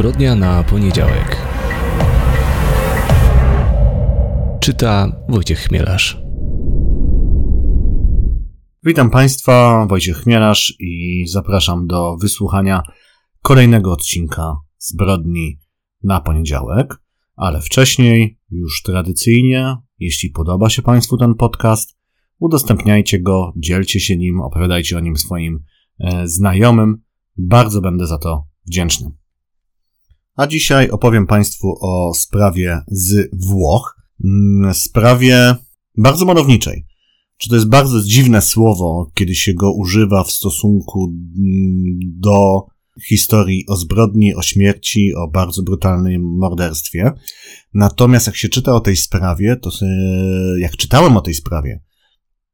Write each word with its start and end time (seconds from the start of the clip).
Zbrodnia 0.00 0.34
na 0.34 0.64
poniedziałek. 0.64 1.36
Czyta 4.60 5.22
Wojciech 5.28 5.58
Chmielarz. 5.58 6.22
Witam 8.84 9.10
Państwa, 9.10 9.86
Wojciech 9.86 10.16
Chmielarz 10.16 10.74
i 10.78 11.24
zapraszam 11.28 11.86
do 11.86 12.16
wysłuchania 12.16 12.82
kolejnego 13.42 13.92
odcinka 13.92 14.56
Zbrodni 14.78 15.60
na 16.02 16.20
poniedziałek. 16.20 17.02
Ale 17.36 17.60
wcześniej, 17.60 18.38
już 18.50 18.82
tradycyjnie, 18.82 19.76
jeśli 19.98 20.30
podoba 20.30 20.70
się 20.70 20.82
Państwu 20.82 21.16
ten 21.16 21.34
podcast, 21.34 21.98
udostępniajcie 22.38 23.20
go, 23.20 23.52
dzielcie 23.56 24.00
się 24.00 24.16
nim, 24.16 24.40
opowiadajcie 24.40 24.96
o 24.96 25.00
nim 25.00 25.16
swoim 25.16 25.60
e, 25.98 26.28
znajomym. 26.28 27.02
Bardzo 27.36 27.80
będę 27.80 28.06
za 28.06 28.18
to 28.18 28.46
wdzięczny. 28.66 29.19
A 30.40 30.46
dzisiaj 30.46 30.90
opowiem 30.90 31.26
Państwu 31.26 31.74
o 31.80 32.14
sprawie 32.14 32.80
z 32.88 33.28
Włoch. 33.32 33.96
Mm, 34.24 34.74
sprawie 34.74 35.56
bardzo 35.98 36.24
malowniczej. 36.24 36.86
Czy 37.36 37.48
to 37.48 37.54
jest 37.54 37.68
bardzo 37.68 38.02
dziwne 38.02 38.42
słowo, 38.42 39.10
kiedy 39.14 39.34
się 39.34 39.54
go 39.54 39.72
używa 39.72 40.24
w 40.24 40.30
stosunku 40.30 41.04
mm, 41.04 41.98
do 42.16 42.66
historii 43.08 43.64
o 43.68 43.76
zbrodni, 43.76 44.34
o 44.34 44.42
śmierci, 44.42 45.14
o 45.14 45.28
bardzo 45.28 45.62
brutalnym 45.62 46.22
morderstwie. 46.38 47.12
Natomiast 47.74 48.26
jak 48.26 48.36
się 48.36 48.48
czyta 48.48 48.74
o 48.74 48.80
tej 48.80 48.96
sprawie, 48.96 49.56
to 49.56 49.70
jak 50.58 50.76
czytałem 50.76 51.16
o 51.16 51.20
tej 51.20 51.34
sprawie, 51.34 51.82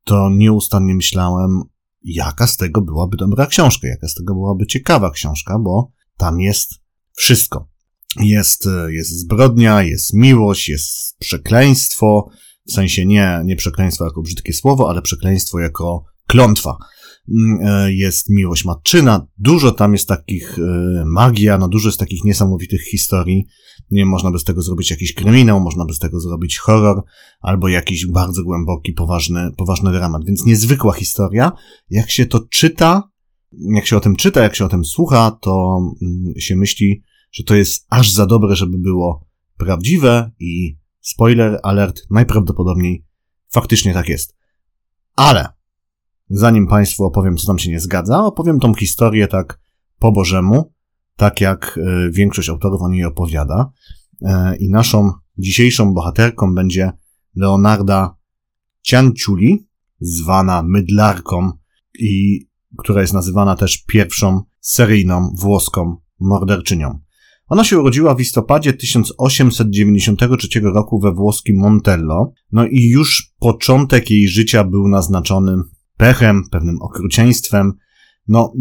to 0.04 0.30
nieustannie 0.30 0.94
myślałem, 0.94 1.62
jaka 2.02 2.46
z 2.46 2.56
tego 2.56 2.82
byłaby 2.82 3.16
dobra 3.16 3.46
książka, 3.46 3.88
jaka 3.88 4.08
z 4.08 4.14
tego 4.14 4.34
byłaby 4.34 4.66
ciekawa 4.66 5.10
książka, 5.10 5.58
bo 5.58 5.92
tam 6.16 6.40
jest 6.40 6.70
wszystko. 7.12 7.75
Jest, 8.20 8.68
jest 8.88 9.10
zbrodnia, 9.10 9.82
jest 9.82 10.14
miłość, 10.14 10.68
jest 10.68 11.18
przekleństwo, 11.18 12.28
w 12.68 12.72
sensie 12.72 13.06
nie, 13.06 13.42
nie 13.44 13.56
przekleństwo 13.56 14.04
jako 14.04 14.22
brzydkie 14.22 14.52
słowo, 14.52 14.90
ale 14.90 15.02
przekleństwo 15.02 15.58
jako 15.58 16.04
klątwa. 16.26 16.76
Mm, 17.28 17.58
e, 17.62 17.92
jest 17.92 18.30
miłość 18.30 18.64
matczyna, 18.64 19.26
dużo 19.38 19.72
tam 19.72 19.92
jest 19.92 20.08
takich 20.08 20.58
e, 20.58 21.04
magia, 21.06 21.58
no 21.58 21.68
dużo 21.68 21.88
jest 21.88 21.98
takich 21.98 22.24
niesamowitych 22.24 22.82
historii. 22.82 23.46
Nie 23.90 24.06
można 24.06 24.30
by 24.30 24.38
z 24.38 24.44
tego 24.44 24.62
zrobić 24.62 24.90
jakiś 24.90 25.14
kryminał, 25.14 25.60
można 25.60 25.84
by 25.84 25.94
z 25.94 25.98
tego 25.98 26.20
zrobić 26.20 26.58
horror, 26.58 27.02
albo 27.40 27.68
jakiś 27.68 28.06
bardzo 28.06 28.44
głęboki, 28.44 28.92
poważny, 28.92 29.50
poważny 29.56 29.92
dramat. 29.92 30.24
Więc 30.24 30.46
niezwykła 30.46 30.92
historia. 30.92 31.52
Jak 31.90 32.10
się 32.10 32.26
to 32.26 32.40
czyta, 32.50 33.02
jak 33.52 33.86
się 33.86 33.96
o 33.96 34.00
tym 34.00 34.16
czyta, 34.16 34.42
jak 34.42 34.56
się 34.56 34.64
o 34.64 34.68
tym 34.68 34.84
słucha, 34.84 35.38
to 35.40 35.80
mm, 36.02 36.34
się 36.38 36.56
myśli, 36.56 37.02
że 37.32 37.44
to 37.44 37.54
jest 37.54 37.86
aż 37.90 38.12
za 38.12 38.26
dobre, 38.26 38.56
żeby 38.56 38.78
było 38.78 39.26
prawdziwe 39.56 40.30
i 40.38 40.78
spoiler 41.00 41.60
alert, 41.62 42.02
najprawdopodobniej 42.10 43.04
faktycznie 43.48 43.94
tak 43.94 44.08
jest. 44.08 44.36
Ale 45.16 45.48
zanim 46.30 46.66
Państwu 46.66 47.04
opowiem, 47.04 47.36
co 47.36 47.46
tam 47.46 47.58
się 47.58 47.70
nie 47.70 47.80
zgadza, 47.80 48.24
opowiem 48.24 48.60
tą 48.60 48.74
historię 48.74 49.28
tak 49.28 49.60
po 49.98 50.12
Bożemu, 50.12 50.72
tak 51.16 51.40
jak 51.40 51.78
e, 51.82 52.10
większość 52.10 52.48
autorów 52.48 52.82
o 52.82 52.88
niej 52.88 53.04
opowiada. 53.04 53.70
E, 54.22 54.56
I 54.56 54.70
naszą 54.70 55.12
dzisiejszą 55.38 55.94
bohaterką 55.94 56.54
będzie 56.54 56.92
Leonarda 57.36 58.16
Cianciuli, 58.82 59.68
zwana 60.00 60.62
Mydlarką 60.62 61.52
i 61.98 62.46
która 62.78 63.00
jest 63.00 63.12
nazywana 63.12 63.56
też 63.56 63.84
pierwszą 63.86 64.42
seryjną 64.60 65.34
włoską 65.38 65.96
morderczynią. 66.20 67.05
Ona 67.48 67.64
się 67.64 67.78
urodziła 67.78 68.14
w 68.14 68.18
listopadzie 68.18 68.72
1893 68.72 70.60
roku 70.60 71.00
we 71.00 71.12
włoskim 71.12 71.56
Montello, 71.56 72.32
no 72.52 72.66
i 72.66 72.88
już 72.88 73.32
początek 73.38 74.10
jej 74.10 74.28
życia 74.28 74.64
był 74.64 74.88
naznaczony 74.88 75.56
pechem, 75.96 76.42
pewnym 76.50 76.82
okrucieństwem. 76.82 77.72
No, 78.28 78.52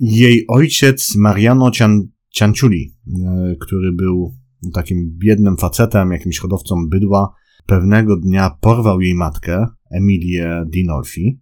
jej 0.00 0.44
ojciec 0.48 1.16
Mariano 1.16 1.70
Cian, 1.70 2.02
Cianciuli, 2.30 2.94
e, 3.26 3.56
który 3.60 3.92
był 3.92 4.34
takim 4.74 5.10
biednym 5.18 5.56
facetem, 5.56 6.12
jakimś 6.12 6.38
hodowcą 6.38 6.88
bydła, 6.88 7.34
pewnego 7.66 8.16
dnia 8.16 8.50
porwał 8.60 9.00
jej 9.00 9.14
matkę, 9.14 9.66
Emilię 9.90 10.64
Dinolfi. 10.66 11.40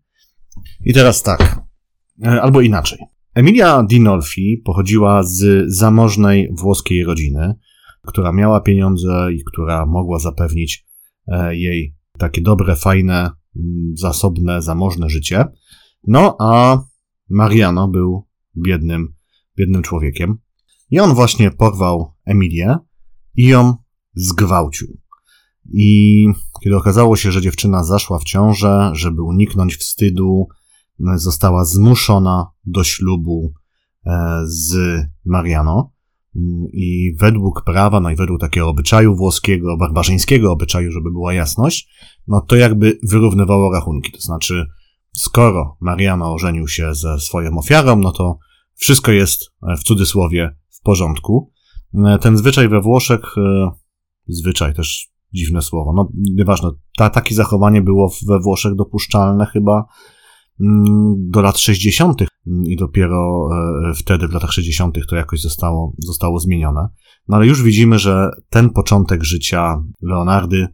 I 0.85 0.93
teraz 0.95 1.23
tak, 1.23 1.63
e, 2.25 2.43
albo 2.43 2.61
inaczej. 2.61 2.99
Emilia 3.39 3.83
Dinolfi 3.83 4.63
pochodziła 4.65 5.23
z 5.23 5.65
zamożnej 5.75 6.49
włoskiej 6.59 7.05
rodziny, 7.05 7.55
która 8.07 8.33
miała 8.33 8.61
pieniądze 8.61 9.29
i 9.33 9.45
która 9.45 9.87
mogła 9.87 10.19
zapewnić 10.19 10.87
e, 11.27 11.57
jej 11.57 11.95
takie 12.19 12.41
dobre, 12.41 12.77
fajne 12.77 13.31
Mm, 13.59 13.95
zasobne, 13.97 14.63
zamożne 14.63 15.11
życie. 15.11 15.45
No 16.07 16.37
a 16.41 16.83
Mariano 17.31 17.89
był 17.89 18.27
biednym, 18.57 19.15
biednym 19.57 19.83
człowiekiem. 19.83 20.39
I 20.91 21.01
on 21.01 21.15
właśnie 21.15 21.51
porwał 21.51 22.13
Emilię 22.25 22.77
i 23.35 23.47
ją 23.47 23.75
zgwałcił. 24.15 24.99
I 25.73 26.27
kiedy 26.65 26.77
okazało 26.77 27.17
się, 27.17 27.33
że 27.33 27.43
dziewczyna 27.43 27.85
zaszła 27.85 28.19
w 28.19 28.25
ciążę, 28.25 28.91
żeby 28.95 29.23
uniknąć 29.23 29.77
wstydu, 29.77 30.49
została 31.15 31.65
zmuszona 31.65 32.47
do 32.65 32.85
ślubu 32.85 33.53
e, 34.07 34.41
z 34.45 34.77
Mariano. 35.25 35.93
I 36.73 37.17
według 37.21 37.65
prawa, 37.65 38.01
no 38.01 38.11
i 38.11 38.17
według 38.17 38.41
takiego 38.41 38.69
obyczaju 38.69 39.17
włoskiego, 39.17 39.77
barbarzyńskiego 39.77 40.53
obyczaju, 40.53 40.93
żeby 40.93 41.11
była 41.11 41.35
jasność, 41.35 41.89
no 42.27 42.41
to 42.41 42.57
jakby 42.57 42.99
wyrównywało 43.03 43.73
rachunki. 43.73 44.13
To 44.13 44.21
znaczy, 44.21 44.67
skoro 45.17 45.77
Mariano 45.81 46.35
ożenił 46.35 46.69
się 46.69 46.95
ze 46.95 47.21
swoją 47.21 47.59
ofiarą, 47.59 47.97
no 47.97 48.13
to 48.13 48.39
wszystko 48.75 49.13
jest 49.13 49.53
e, 49.63 49.77
w 49.77 49.83
cudzysłowie 49.83 50.57
w 50.71 50.83
porządku. 50.83 51.53
E, 51.95 52.19
ten 52.19 52.37
zwyczaj 52.37 52.69
we 52.69 52.81
Włoszech, 52.81 53.39
e, 53.39 53.71
zwyczaj 54.27 54.75
też 54.75 55.09
dziwne 55.33 55.63
słowo, 55.63 55.93
no 55.93 56.09
nieważne, 56.35 56.71
ta, 56.97 57.11
takie 57.11 57.35
zachowanie 57.35 57.83
było 57.83 58.11
we 58.29 58.41
Włoszech 58.41 58.75
dopuszczalne 58.75 59.47
chyba 59.47 59.73
mm, 59.73 59.85
do 61.17 61.43
lat 61.43 61.59
60. 61.59 62.23
i 62.67 62.77
dopiero 62.77 63.49
wtedy, 63.95 64.29
w 64.29 64.33
latach 64.33 64.53
60., 64.53 64.99
to 65.09 65.17
jakoś 65.17 65.41
zostało, 65.41 65.95
zostało 65.99 66.39
zmienione. 66.39 66.89
No 67.29 67.37
ale 67.37 67.47
już 67.47 67.63
widzimy, 67.63 67.99
że 67.99 68.31
ten 68.51 68.71
początek 68.71 69.25
życia 69.25 69.83
Leonardy 70.03 70.67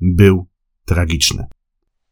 był 0.00 0.46
tragiczny. 0.84 1.46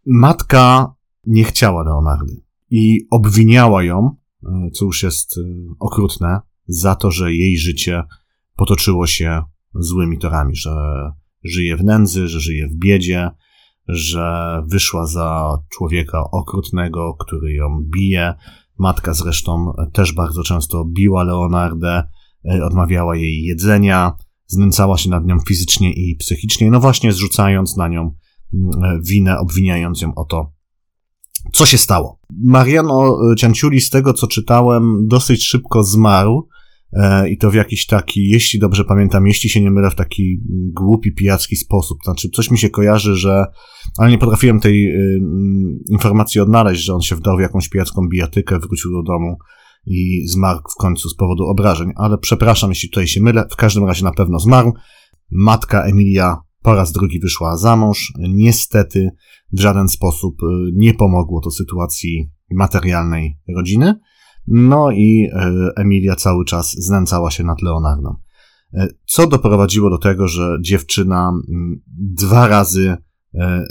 Matka 0.07 0.95
nie 1.27 1.45
chciała 1.45 1.83
Leonardy 1.85 2.41
i 2.71 3.07
obwiniała 3.11 3.83
ją, 3.83 4.17
e, 4.45 4.71
co 4.71 4.85
już 4.85 5.03
jest 5.03 5.39
e, 5.39 5.43
okrutne, 5.79 6.41
za 6.67 6.95
to, 6.95 7.11
że 7.11 7.35
jej 7.35 7.59
życie 7.59 8.03
potoczyło 8.57 9.07
się 9.07 9.43
złymi 9.75 10.19
torami, 10.19 10.57
że 10.57 10.71
żyje 11.45 11.77
w 11.77 11.85
nędzy, 11.85 12.29
że 12.29 12.41
żyje 12.41 12.69
w 12.69 12.75
biedzie, 12.75 13.31
że 13.93 14.63
wyszła 14.67 15.07
za 15.07 15.59
człowieka 15.73 16.25
okrutnego, 16.33 17.15
który 17.15 17.53
ją 17.53 17.81
bije. 17.95 18.35
Matka 18.79 19.15
zresztą 19.15 19.73
też 19.93 20.13
bardzo 20.13 20.43
często 20.43 20.85
biła 20.85 21.23
Leonardę, 21.25 22.03
e, 22.51 22.65
odmawiała 22.65 23.17
jej 23.17 23.43
jedzenia, 23.43 24.13
znęcała 24.47 24.99
się 24.99 25.11
nad 25.11 25.27
nią 25.27 25.39
fizycznie 25.49 25.93
i 25.93 26.17
psychicznie, 26.17 26.71
no 26.71 26.81
właśnie 26.81 27.13
zrzucając 27.13 27.77
na 27.77 27.89
nią 27.89 28.15
winę, 29.03 29.39
obwiniając 29.39 30.01
ją 30.01 30.15
o 30.15 30.25
to, 30.25 30.53
co 31.53 31.67
się 31.67 31.79
stało. 31.79 32.21
Mariano 32.45 33.19
Cianciuli, 33.39 33.81
z 33.81 33.91
tego 33.91 34.15
co 34.15 34.27
czytałem, 34.27 35.07
dosyć 35.09 35.47
szybko 35.47 35.83
zmarł. 35.83 36.49
E, 36.93 37.29
I 37.29 37.39
to 37.39 37.51
w 37.51 37.55
jakiś 37.55 37.87
taki, 37.87 38.29
jeśli 38.29 38.61
dobrze 38.61 38.85
pamiętam, 38.85 39.27
jeśli 39.27 39.51
się 39.51 39.61
nie 39.61 39.71
mylę, 39.71 39.91
w 39.91 39.95
taki 39.95 40.41
głupi, 40.73 41.13
pijacki 41.13 41.57
sposób. 41.57 41.99
Znaczy, 42.05 42.29
coś 42.31 42.51
mi 42.51 42.59
się 42.59 42.71
kojarzy, 42.71 43.17
że, 43.17 43.45
ale 43.99 44.11
nie 44.11 44.19
potrafiłem 44.19 44.61
tej 44.61 44.87
y, 44.87 45.21
informacji 45.91 46.41
odnaleźć, 46.41 46.85
że 46.85 46.95
on 46.95 47.01
się 47.01 47.17
wdał 47.17 47.37
w 47.37 47.41
jakąś 47.41 47.69
pijacką 47.69 48.09
bijatykę, 48.09 48.59
wrócił 48.59 48.93
do 48.93 49.03
domu 49.03 49.37
i 49.87 50.29
zmarł 50.29 50.61
w 50.71 50.81
końcu 50.81 51.09
z 51.09 51.17
powodu 51.17 51.45
obrażeń. 51.45 51.93
Ale 51.97 52.19
przepraszam, 52.19 52.71
jeśli 52.71 52.89
tutaj 52.89 53.07
się 53.07 53.23
mylę, 53.23 53.47
w 53.51 53.57
każdym 53.57 53.85
razie 53.85 54.05
na 54.05 54.13
pewno 54.13 54.39
zmarł. 54.39 54.73
Matka 55.31 55.83
Emilia 55.83 56.37
po 56.63 56.75
raz 56.75 56.93
drugi 56.93 57.21
wyszła 57.21 57.57
za 57.57 57.77
mąż. 57.77 58.13
Niestety 58.19 59.11
w 59.53 59.61
żaden 59.61 59.89
sposób 59.89 60.43
y, 60.43 60.47
nie 60.75 60.95
pomogło 60.95 61.41
to 61.41 61.51
sytuacji 61.51 62.31
materialnej 62.51 63.39
rodziny. 63.57 63.95
No 64.47 64.91
i 64.91 65.25
y, 65.25 65.31
Emilia 65.77 66.17
cały 66.17 66.45
czas 66.45 66.73
znęcała 66.73 67.31
się 67.31 67.45
nad 67.45 67.63
Leonardą. 67.63 68.17
Y, 68.75 68.99
co 69.07 69.27
doprowadziło 69.27 69.91
do 69.91 69.99
tego, 69.99 70.29
że 70.29 70.59
dziewczyna 70.61 71.33
dwa 71.97 72.49
razy, 72.49 72.97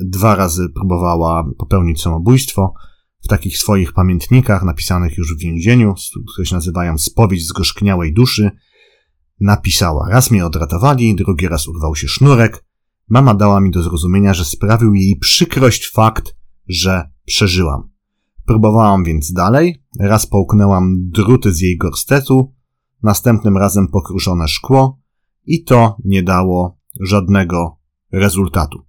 dwa 0.06 0.36
razy 0.36 0.70
próbowała 0.70 1.46
popełnić 1.58 2.02
samobójstwo 2.02 2.74
w 3.24 3.28
takich 3.28 3.58
swoich 3.58 3.94
pamiętnikach 3.94 4.64
napisanych 4.64 5.18
już 5.18 5.36
w 5.36 5.40
więzieniu, 5.40 5.94
które 6.34 6.46
się 6.46 6.56
nazywają 6.56 6.98
Spowiedź 6.98 7.48
zgorzkniałej 7.48 8.14
duszy. 8.14 8.52
napisała. 9.42 10.10
Raz 10.10 10.32
mnie 10.32 10.46
odratowali, 10.46 11.16
drugi 11.16 11.48
raz 11.48 11.68
urwał 11.68 11.96
się 11.96 12.08
sznurek. 12.08 12.66
Mama 13.10 13.36
dała 13.36 13.62
mi 13.62 13.72
do 13.72 13.84
zrozumienia, 13.84 14.34
że 14.34 14.46
sprawił 14.46 14.94
jej 14.94 15.18
przykrość 15.20 15.92
fakt, 15.92 16.36
że 16.68 17.10
przeżyłam. 17.26 17.89
Próbowałam 18.50 19.04
więc 19.04 19.34
dalej, 19.34 19.84
raz 20.00 20.28
połknęłam 20.28 20.96
druty 21.10 21.54
z 21.54 21.62
jej 21.62 21.78
gorstetu, 21.78 22.54
następnym 23.04 23.58
razem 23.58 23.88
pokruszone 23.88 24.48
szkło 24.48 25.00
i 25.46 25.64
to 25.64 25.98
nie 26.06 26.24
dało 26.24 26.78
żadnego 27.00 27.78
rezultatu. 28.12 28.80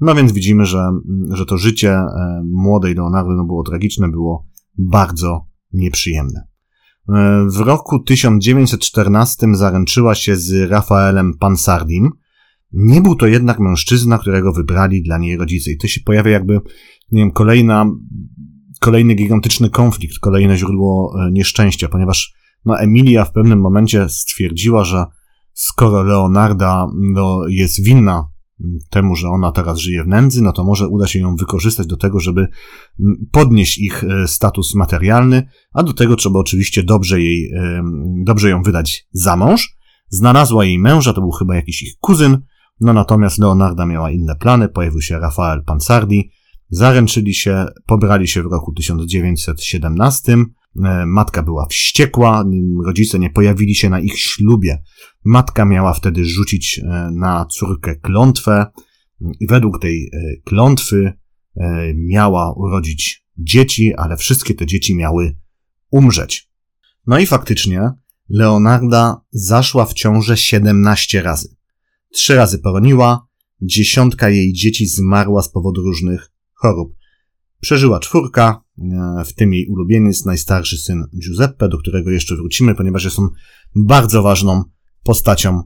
No 0.00 0.14
więc 0.14 0.32
widzimy, 0.32 0.66
że, 0.66 0.90
że 1.30 1.46
to 1.46 1.58
życie 1.58 1.92
e, 1.92 2.42
młodej 2.44 2.94
Leonardo 2.94 3.34
no 3.34 3.44
było 3.44 3.62
tragiczne, 3.62 4.08
było 4.08 4.46
bardzo 4.78 5.46
nieprzyjemne. 5.72 6.46
E, 7.08 7.46
w 7.50 7.60
roku 7.60 7.98
1914 7.98 9.46
zaręczyła 9.54 10.14
się 10.14 10.36
z 10.36 10.70
Rafaelem 10.70 11.34
Pansardim. 11.38 12.10
Nie 12.72 13.00
był 13.00 13.14
to 13.14 13.26
jednak 13.26 13.60
mężczyzna, 13.60 14.18
którego 14.18 14.52
wybrali 14.52 15.02
dla 15.02 15.18
niej 15.18 15.36
rodzice. 15.36 15.70
I 15.70 15.78
to 15.78 15.88
się 15.88 16.00
pojawia 16.04 16.30
jakby, 16.30 16.60
nie 17.12 17.22
wiem, 17.22 17.30
kolejna, 17.30 17.86
kolejny 18.78 19.14
gigantyczny 19.14 19.70
konflikt, 19.70 20.18
kolejne 20.18 20.56
źródło 20.56 21.14
e, 21.20 21.30
nieszczęścia, 21.32 21.88
ponieważ 21.88 22.34
no, 22.64 22.78
Emilia 22.78 23.24
w 23.24 23.32
pewnym 23.32 23.60
momencie 23.60 24.08
stwierdziła, 24.08 24.84
że 24.84 25.04
skoro 25.52 26.02
Leonarda 26.02 26.86
no, 27.12 27.42
jest 27.48 27.84
winna 27.84 28.28
temu, 28.90 29.16
że 29.16 29.28
ona 29.28 29.52
teraz 29.52 29.78
żyje 29.78 30.04
w 30.04 30.06
nędzy, 30.06 30.42
no 30.42 30.52
to 30.52 30.64
może 30.64 30.88
uda 30.88 31.06
się 31.06 31.18
ją 31.18 31.36
wykorzystać 31.36 31.86
do 31.86 31.96
tego, 31.96 32.20
żeby 32.20 32.48
podnieść 33.32 33.78
ich 33.78 34.04
e, 34.04 34.28
status 34.28 34.74
materialny, 34.74 35.48
a 35.72 35.82
do 35.82 35.92
tego 35.92 36.16
trzeba 36.16 36.38
oczywiście 36.38 36.82
dobrze 36.82 37.20
jej, 37.20 37.50
e, 37.52 37.82
dobrze 38.24 38.50
ją 38.50 38.62
wydać 38.62 39.06
za 39.12 39.36
mąż. 39.36 39.78
Znalazła 40.08 40.64
jej 40.64 40.78
męża, 40.78 41.12
to 41.12 41.20
był 41.20 41.30
chyba 41.30 41.56
jakiś 41.56 41.82
ich 41.82 41.94
kuzyn, 42.00 42.38
no 42.80 42.92
natomiast 42.92 43.38
Leonarda 43.38 43.86
miała 43.86 44.10
inne 44.10 44.36
plany, 44.36 44.68
pojawił 44.68 45.00
się 45.00 45.18
Rafael 45.18 45.64
Pansardi, 45.64 46.30
zaręczyli 46.70 47.34
się, 47.34 47.66
pobrali 47.86 48.28
się 48.28 48.42
w 48.42 48.52
roku 48.52 48.72
1917, 48.72 50.32
e, 50.32 51.06
matka 51.06 51.42
była 51.42 51.66
wściekła, 51.66 52.44
rodzice 52.84 53.18
nie 53.18 53.30
pojawili 53.30 53.74
się 53.74 53.90
na 53.90 54.00
ich 54.00 54.18
ślubie, 54.18 54.78
Matka 55.24 55.64
miała 55.64 55.94
wtedy 55.94 56.24
rzucić 56.24 56.78
e, 56.78 57.10
na 57.14 57.46
córkę 57.46 57.96
klątwę 57.96 58.66
i 59.40 59.46
według 59.46 59.80
tej 59.80 60.10
e, 60.12 60.40
klątwy 60.44 61.12
miała 61.94 62.52
urodzić 62.56 63.24
dzieci, 63.38 63.92
ale 63.96 64.16
wszystkie 64.16 64.54
te 64.54 64.66
dzieci 64.66 64.96
miały 64.96 65.38
umrzeć. 65.90 66.50
No 67.06 67.18
i 67.18 67.26
faktycznie 67.26 67.90
Leonarda 68.28 69.20
zaszła 69.30 69.86
w 69.86 69.94
ciążę 69.94 70.36
17 70.36 71.22
razy. 71.22 71.56
Trzy 72.12 72.34
razy 72.34 72.58
poroniła, 72.58 73.26
dziesiątka 73.62 74.28
jej 74.28 74.52
dzieci 74.52 74.86
zmarła 74.86 75.42
z 75.42 75.48
powodu 75.52 75.82
różnych 75.82 76.30
chorób. 76.58 76.94
Przeżyła 77.60 78.00
czwórka, 78.00 78.62
w 79.26 79.34
tym 79.34 79.54
jej 79.54 79.66
ulubieniec, 79.66 80.24
najstarszy 80.24 80.76
syn 80.76 81.04
Giuseppe, 81.22 81.68
do 81.68 81.78
którego 81.78 82.10
jeszcze 82.10 82.36
wrócimy, 82.36 82.74
ponieważ 82.74 83.04
jest 83.04 83.18
on 83.18 83.28
bardzo 83.76 84.22
ważną 84.22 84.62
postacią 85.02 85.62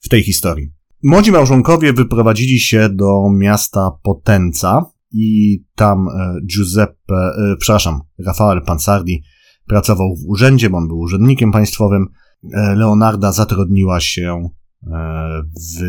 w 0.00 0.08
tej 0.08 0.22
historii. 0.22 0.72
Młodzi 1.02 1.32
małżonkowie 1.32 1.92
wyprowadzili 1.92 2.58
się 2.58 2.88
do 2.88 3.30
miasta 3.32 3.90
Potenza 4.02 4.84
i 5.12 5.58
tam 5.74 6.08
e, 6.08 6.34
Giuseppe, 6.46 7.14
e, 7.14 7.56
przepraszam, 7.58 8.00
Rafael 8.26 8.62
Pansardi 8.62 9.22
pracował 9.66 10.16
w 10.16 10.28
urzędzie, 10.28 10.70
bo 10.70 10.78
on 10.78 10.88
był 10.88 10.98
urzędnikiem 10.98 11.52
państwowym. 11.52 12.06
E, 12.52 12.74
Leonarda 12.74 13.32
zatrudniła 13.32 14.00
się 14.00 14.48
w 15.70 15.84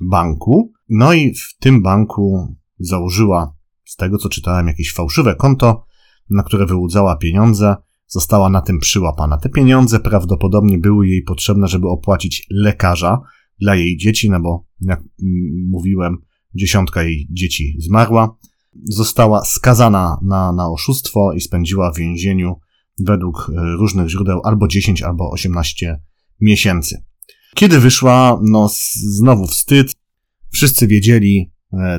banku, 0.00 0.72
no 0.88 1.12
i 1.12 1.34
w 1.34 1.56
tym 1.60 1.82
banku 1.82 2.56
założyła, 2.78 3.55
z 3.86 3.96
tego 3.96 4.18
co 4.18 4.28
czytałem, 4.28 4.66
jakieś 4.66 4.92
fałszywe 4.92 5.34
konto, 5.34 5.84
na 6.30 6.42
które 6.42 6.66
wyłudzała 6.66 7.16
pieniądze 7.16 7.76
została 8.06 8.50
na 8.50 8.60
tym 8.60 8.78
przyłapana. 8.78 9.36
Te 9.36 9.48
pieniądze 9.48 10.00
prawdopodobnie 10.00 10.78
były 10.78 11.08
jej 11.08 11.22
potrzebne, 11.22 11.68
żeby 11.68 11.88
opłacić 11.88 12.46
lekarza 12.50 13.20
dla 13.60 13.74
jej 13.74 13.96
dzieci, 13.96 14.30
no 14.30 14.40
bo 14.40 14.66
jak 14.80 15.02
mówiłem, 15.68 16.18
dziesiątka 16.54 17.02
jej 17.02 17.28
dzieci 17.30 17.76
zmarła. 17.78 18.36
Została 18.84 19.44
skazana 19.44 20.18
na, 20.22 20.52
na 20.52 20.70
oszustwo 20.70 21.32
i 21.32 21.40
spędziła 21.40 21.92
w 21.92 21.96
więzieniu 21.96 22.54
według 22.98 23.50
e, 23.50 23.76
różnych 23.76 24.08
źródeł 24.08 24.40
albo 24.44 24.68
10, 24.68 25.02
albo 25.02 25.30
18 25.30 26.00
miesięcy. 26.40 27.04
Kiedy 27.54 27.80
wyszła, 27.80 28.40
no 28.42 28.68
znowu 28.94 29.46
wstyd. 29.46 29.92
Wszyscy 30.52 30.86
wiedzieli, 30.86 31.52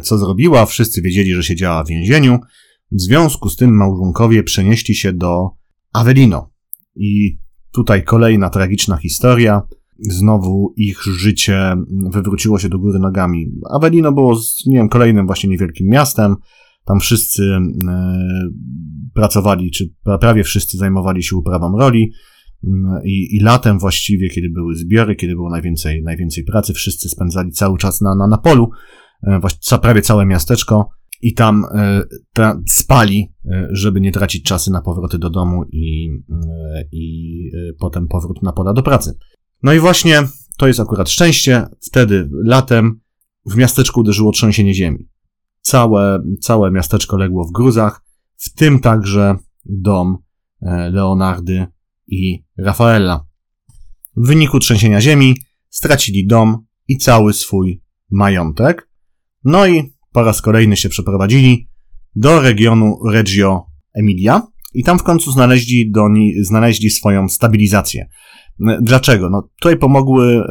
co 0.03 0.17
zrobiła, 0.17 0.65
wszyscy 0.65 1.01
wiedzieli, 1.01 1.33
że 1.33 1.43
siedziała 1.43 1.83
w 1.83 1.87
więzieniu. 1.87 2.39
W 2.91 3.01
związku 3.01 3.49
z 3.49 3.55
tym 3.55 3.75
małżonkowie 3.75 4.43
przenieśli 4.43 4.95
się 4.95 5.13
do 5.13 5.49
Avelino. 5.93 6.49
I 6.95 7.37
tutaj 7.71 8.03
kolejna 8.03 8.49
tragiczna 8.49 8.97
historia. 8.97 9.61
Znowu 9.99 10.73
ich 10.77 11.03
życie 11.03 11.75
wywróciło 12.11 12.59
się 12.59 12.69
do 12.69 12.79
góry 12.79 12.99
nogami. 12.99 13.51
Avelino 13.69 14.11
było, 14.11 14.39
nie 14.65 14.77
wiem, 14.77 14.89
kolejnym 14.89 15.25
właśnie 15.25 15.49
niewielkim 15.49 15.87
miastem. 15.87 16.35
Tam 16.85 16.99
wszyscy 16.99 17.43
e, 17.43 17.59
pracowali, 19.13 19.71
czy 19.71 19.93
prawie 20.19 20.43
wszyscy 20.43 20.77
zajmowali 20.77 21.23
się 21.23 21.35
uprawą 21.35 21.77
roli. 21.77 22.11
I, 23.05 23.35
I 23.35 23.39
latem 23.39 23.79
właściwie, 23.79 24.29
kiedy 24.29 24.49
były 24.49 24.75
zbiory, 24.75 25.15
kiedy 25.15 25.33
było 25.33 25.49
najwięcej, 25.49 26.03
najwięcej 26.03 26.43
pracy, 26.43 26.73
wszyscy 26.73 27.09
spędzali 27.09 27.51
cały 27.51 27.77
czas 27.77 28.01
na, 28.01 28.15
na, 28.15 28.27
na 28.27 28.37
polu. 28.37 28.69
E, 29.23 29.79
prawie 29.81 30.01
całe 30.01 30.25
miasteczko 30.25 30.89
i 31.21 31.33
tam 31.33 31.65
e, 31.71 32.03
spali, 32.69 33.33
e, 33.45 33.67
żeby 33.71 34.01
nie 34.01 34.11
tracić 34.11 34.43
czasu 34.43 34.71
na 34.71 34.81
powroty 34.81 35.17
do 35.17 35.29
domu 35.29 35.63
i, 35.71 36.09
e, 36.31 36.83
i 36.91 37.51
potem 37.79 38.07
powrót 38.07 38.43
na 38.43 38.53
pola 38.53 38.73
do 38.73 38.83
pracy. 38.83 39.17
No 39.63 39.73
i 39.73 39.79
właśnie 39.79 40.23
to 40.57 40.67
jest 40.67 40.79
akurat 40.79 41.09
szczęście. 41.09 41.65
Wtedy 41.81 42.29
latem 42.31 42.99
w 43.45 43.55
miasteczku 43.55 43.99
uderzyło 43.99 44.31
trzęsienie 44.31 44.73
ziemi. 44.73 45.07
Całe, 45.61 46.23
całe 46.41 46.71
miasteczko 46.71 47.17
legło 47.17 47.47
w 47.47 47.51
gruzach, 47.51 48.01
w 48.37 48.53
tym 48.53 48.79
także 48.79 49.35
dom 49.65 50.17
Leonardy 50.91 51.65
i 52.07 52.43
Rafaela. 52.57 53.25
W 54.17 54.27
wyniku 54.27 54.59
trzęsienia 54.59 55.01
ziemi 55.01 55.35
stracili 55.69 56.27
dom 56.27 56.65
i 56.87 56.97
cały 56.97 57.33
swój 57.33 57.81
majątek. 58.11 58.86
No 59.43 59.67
i 59.67 59.93
po 60.11 60.23
raz 60.23 60.41
kolejny 60.41 60.77
się 60.77 60.89
przeprowadzili 60.89 61.69
do 62.15 62.41
regionu 62.41 62.99
Reggio 63.11 63.65
Emilia 63.95 64.41
i 64.73 64.83
tam 64.83 64.99
w 64.99 65.03
końcu 65.03 65.31
znaleźli, 65.31 65.91
do 65.91 66.09
ni- 66.09 66.43
znaleźli 66.43 66.89
swoją 66.89 67.29
stabilizację. 67.29 68.07
Dlaczego? 68.81 69.29
No, 69.29 69.49
tutaj 69.61 69.77
pomogły 69.77 70.35
y, 70.35 70.43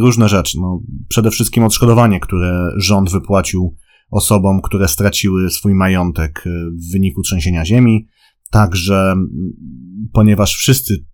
różne 0.00 0.28
rzeczy. 0.28 0.58
No, 0.60 0.80
przede 1.08 1.30
wszystkim 1.30 1.64
odszkodowanie, 1.64 2.20
które 2.20 2.70
rząd 2.76 3.10
wypłacił 3.10 3.76
osobom, 4.10 4.60
które 4.62 4.88
straciły 4.88 5.50
swój 5.50 5.74
majątek 5.74 6.44
e, 6.46 6.50
w 6.70 6.92
wyniku 6.92 7.22
trzęsienia 7.22 7.64
ziemi. 7.64 8.06
Także, 8.50 9.14
ponieważ 10.12 10.54
wszyscy 10.56 11.04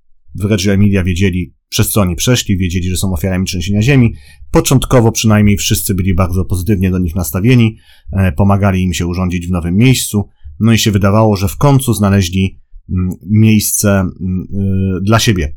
Reggio 0.41 0.73
Emilia 0.73 1.05
wiedzieli, 1.05 1.55
przez 1.69 1.91
co 1.91 2.01
oni 2.01 2.17
przeszli, 2.17 2.59
wiedzieli, 2.59 2.91
że 2.91 2.97
są 2.97 3.13
ofiarami 3.13 3.47
trzęsienia 3.47 3.83
ziemi. 3.83 4.15
Początkowo 4.51 5.13
przynajmniej 5.13 5.57
wszyscy 5.57 5.95
byli 5.95 6.15
bardzo 6.15 6.45
pozytywnie 6.45 6.91
do 6.91 6.99
nich 6.99 7.15
nastawieni, 7.15 7.77
e, 8.13 8.33
pomagali 8.33 8.83
im 8.83 8.93
się 8.93 9.07
urządzić 9.07 9.47
w 9.47 9.51
nowym 9.51 9.77
miejscu, 9.77 10.29
no 10.61 10.73
i 10.73 10.79
się 10.79 10.91
wydawało, 10.91 11.37
że 11.37 11.49
w 11.49 11.57
końcu 11.57 11.95
znaleźli 11.95 12.61
mm, 12.91 13.11
miejsce 13.31 13.91
mm, 13.91 14.47
e, 14.55 15.01
dla 15.03 15.19
siebie. 15.19 15.55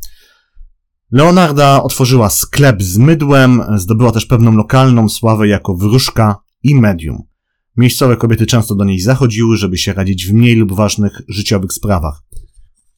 Leonarda 1.12 1.84
otworzyła 1.84 2.30
sklep 2.30 2.84
z 2.84 2.98
mydłem, 2.98 3.62
zdobyła 3.76 4.12
też 4.12 4.26
pewną 4.26 4.52
lokalną 4.52 5.10
sławę 5.10 5.48
jako 5.48 5.76
wróżka 5.76 6.36
i 6.64 6.76
medium. 6.76 7.18
Miejscowe 7.78 8.18
kobiety 8.18 8.46
często 8.46 8.76
do 8.76 8.84
niej 8.84 9.00
zachodziły, 9.00 9.58
żeby 9.58 9.78
się 9.78 9.94
radzić 9.94 10.28
w 10.28 10.34
mniej 10.34 10.56
lub 10.56 10.74
ważnych 10.74 11.22
życiowych 11.28 11.74
sprawach. 11.74 12.24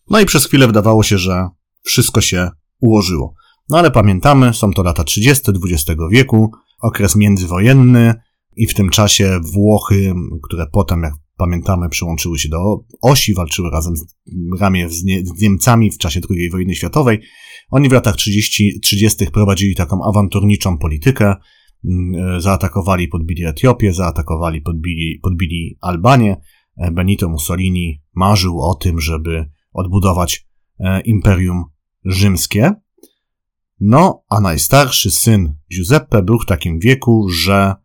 No 0.09 0.19
i 0.19 0.25
przez 0.25 0.45
chwilę 0.45 0.67
wydawało 0.67 1.03
się, 1.03 1.17
że 1.17 1.47
wszystko 1.87 2.21
się 2.21 2.49
ułożyło. 2.79 3.33
No 3.69 3.77
ale 3.77 3.91
pamiętamy, 3.91 4.53
są 4.53 4.71
to 4.71 4.83
lata 4.83 5.03
30. 5.03 5.51
XX 5.51 6.01
wieku, 6.11 6.51
okres 6.81 7.15
międzywojenny 7.15 8.13
i 8.55 8.67
w 8.67 8.73
tym 8.73 8.89
czasie 8.89 9.39
Włochy, 9.53 10.13
które 10.43 10.65
potem, 10.71 11.01
jak 11.03 11.13
pamiętamy, 11.37 11.89
przyłączyły 11.89 12.39
się 12.39 12.49
do 12.49 12.83
osi, 13.01 13.33
walczyły 13.33 13.69
razem 13.69 13.95
z, 13.95 14.05
ramię 14.59 14.89
z, 14.89 15.03
nie, 15.03 15.25
z 15.25 15.41
Niemcami 15.41 15.91
w 15.91 15.97
czasie 15.97 16.19
II 16.29 16.49
wojny 16.49 16.75
światowej. 16.75 17.19
Oni 17.71 17.89
w 17.89 17.91
latach 17.91 18.15
30, 18.15 18.79
30. 18.79 19.27
prowadzili 19.31 19.75
taką 19.75 20.03
awanturniczą 20.03 20.77
politykę, 20.77 21.35
mm, 21.85 22.41
zaatakowali, 22.41 23.07
podbili 23.07 23.45
Etiopię, 23.45 23.93
zaatakowali, 23.93 24.61
podbili, 24.61 25.19
podbili 25.23 25.77
Albanię. 25.81 26.37
Benito 26.91 27.29
Mussolini 27.29 28.01
marzył 28.15 28.61
o 28.61 28.75
tym, 28.75 29.01
żeby 29.01 29.49
odbudować 29.73 30.47
e, 30.79 31.01
imperium 31.01 31.63
rzymskie. 32.07 32.73
No, 33.79 34.23
a 34.29 34.39
najstarszy 34.39 35.11
syn 35.11 35.55
Giuseppe 35.73 36.23
był 36.23 36.39
w 36.39 36.45
takim 36.45 36.79
wieku, 36.79 37.29
że 37.29 37.75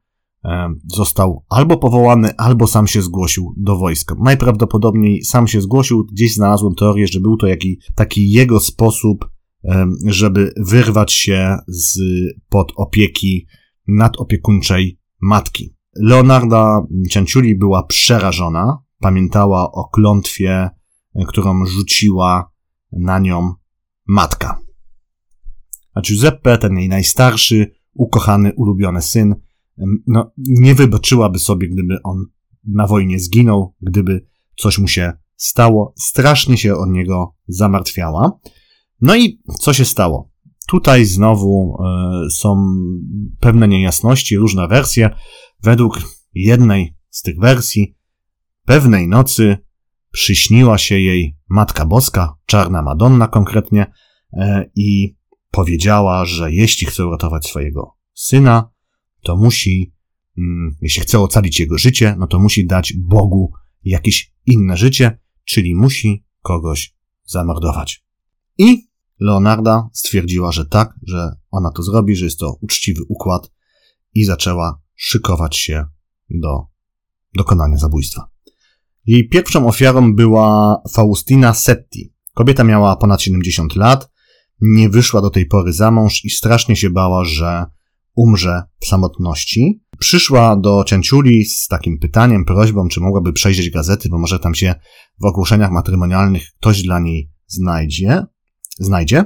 został 0.95 1.45
albo 1.49 1.77
powołany, 1.79 2.37
albo 2.37 2.67
sam 2.67 2.87
się 2.87 3.03
zgłosił 3.03 3.55
do 3.57 3.79
wojska. 3.79 4.15
Najprawdopodobniej 4.21 5.25
sam 5.25 5.49
się 5.49 5.61
zgłosił, 5.61 6.05
gdzieś 6.05 6.35
znalazłem 6.35 6.75
teorię, 6.75 7.07
że 7.07 7.21
był 7.21 7.37
to 7.37 7.47
jaki, 7.47 7.81
taki 7.95 8.31
jego 8.31 8.61
sposób, 8.61 9.29
żeby 10.07 10.53
wyrwać 10.57 11.13
się 11.13 11.57
z 11.67 12.01
pod 12.49 12.73
opieki 12.77 13.47
nadopiekuńczej 13.89 14.99
matki. 15.23 15.75
Leonarda 15.97 16.87
Cianciuli 17.11 17.59
była 17.59 17.83
przerażona, 17.83 18.79
pamiętała 18.99 19.73
o 19.73 19.85
klątwie, 19.85 20.71
którą 21.29 21.67
rzuciła 21.67 22.51
na 22.93 23.19
nią 23.19 23.55
matka. 24.07 24.61
A 25.95 26.01
Giuseppe, 26.01 26.59
ten 26.59 26.79
jej 26.79 26.89
najstarszy, 26.89 27.73
ukochany, 27.95 28.53
ulubiony 28.57 29.03
syn, 29.03 29.35
no, 30.07 30.33
nie 30.37 30.75
wybaczyłaby 30.75 31.39
sobie, 31.39 31.69
gdyby 31.69 32.03
on 32.03 32.25
na 32.65 32.87
wojnie 32.87 33.21
zginął, 33.21 33.75
gdyby 33.81 34.27
coś 34.57 34.79
mu 34.79 34.89
się 34.89 35.13
stało. 35.37 35.95
Strasznie 35.99 36.57
się 36.57 36.75
od 36.75 36.89
niego 36.91 37.35
zamartwiała. 37.49 38.39
No 39.01 39.17
i 39.17 39.43
co 39.61 39.73
się 39.73 39.85
stało? 39.85 40.31
Tutaj 40.69 41.05
znowu 41.05 41.77
y, 42.27 42.31
są 42.31 42.75
pewne 43.41 43.69
niejasności, 43.69 44.37
różne 44.37 44.69
wersje. 44.69 45.11
Według 45.63 45.99
jednej 46.35 46.97
z 47.11 47.23
tych 47.23 47.39
wersji, 47.41 47.97
pewnej 48.65 49.09
nocy 49.09 49.59
przyśniła 50.13 50.79
się 50.79 51.01
jej 51.01 51.37
Matka 51.49 51.87
Boska, 51.87 52.35
Czarna 52.47 52.83
Madonna 52.83 53.29
konkretnie, 53.29 53.93
y, 54.33 54.39
i 54.75 55.17
powiedziała, 55.51 56.25
że 56.25 56.53
jeśli 56.53 56.87
chce 56.87 57.07
uratować 57.07 57.47
swojego 57.47 57.97
syna, 58.15 58.71
to 59.23 59.37
musi, 59.37 59.95
mm, 60.39 60.77
jeśli 60.81 61.03
chce 61.03 61.21
ocalić 61.21 61.61
jego 61.61 61.79
życie, 61.79 62.17
no 62.19 62.27
to 62.27 62.39
musi 62.39 62.67
dać 62.67 62.93
Bogu 62.99 63.53
jakieś 63.85 64.33
inne 64.47 64.77
życie, 64.77 65.19
czyli 65.45 65.75
musi 65.75 66.25
kogoś 66.43 66.95
zamordować. 67.25 68.05
I 68.59 68.89
Leonarda 69.21 69.89
stwierdziła, 69.93 70.53
że 70.53 70.67
tak, 70.67 70.95
że 71.07 71.37
ona 71.51 71.71
to 71.71 71.83
zrobi, 71.83 72.17
że 72.17 72.25
jest 72.25 72.39
to 72.39 72.57
uczciwy 72.61 73.01
układ 73.09 73.51
i 74.15 74.25
zaczęła 74.25 74.83
szykować 74.95 75.57
się 75.57 75.87
do 76.31 76.67
dokonania 77.35 77.77
zabójstwa. 77.77 78.32
Jej 79.07 79.29
pierwszą 79.29 79.69
ofiarą 79.69 80.15
była 80.15 80.77
Faustina 80.93 81.55
Setti. 81.55 82.15
Kobieta 82.35 82.65
miała 82.65 82.97
ponad 82.97 83.23
70 83.23 83.77
lat, 83.77 84.11
nie 84.61 84.89
wyszła 84.89 85.21
do 85.21 85.31
tej 85.31 85.47
pory 85.47 85.73
za 85.73 85.91
mąż 85.91 86.25
i 86.25 86.31
strasznie 86.31 86.77
się 86.77 86.91
bała, 86.91 87.25
że 87.25 87.65
umrze 88.15 88.63
w 88.81 88.87
samotności. 88.87 89.83
Przyszła 89.99 90.57
do 90.57 90.85
Cianciuli 90.85 91.45
z 91.45 91.67
takim 91.67 91.99
pytaniem, 91.99 92.45
prośbą, 92.45 92.89
czy 92.89 93.01
mogłaby 93.01 93.33
przejrzeć 93.33 93.71
gazety, 93.71 94.09
bo 94.09 94.19
może 94.19 94.39
tam 94.39 94.55
się 94.55 94.75
w 95.21 95.25
ogłoszeniach 95.25 95.71
matrymonialnych 95.71 96.43
ktoś 96.61 96.83
dla 96.83 96.99
niej 96.99 97.31
znajdzie 97.47 98.27
znajdzie. 98.79 99.25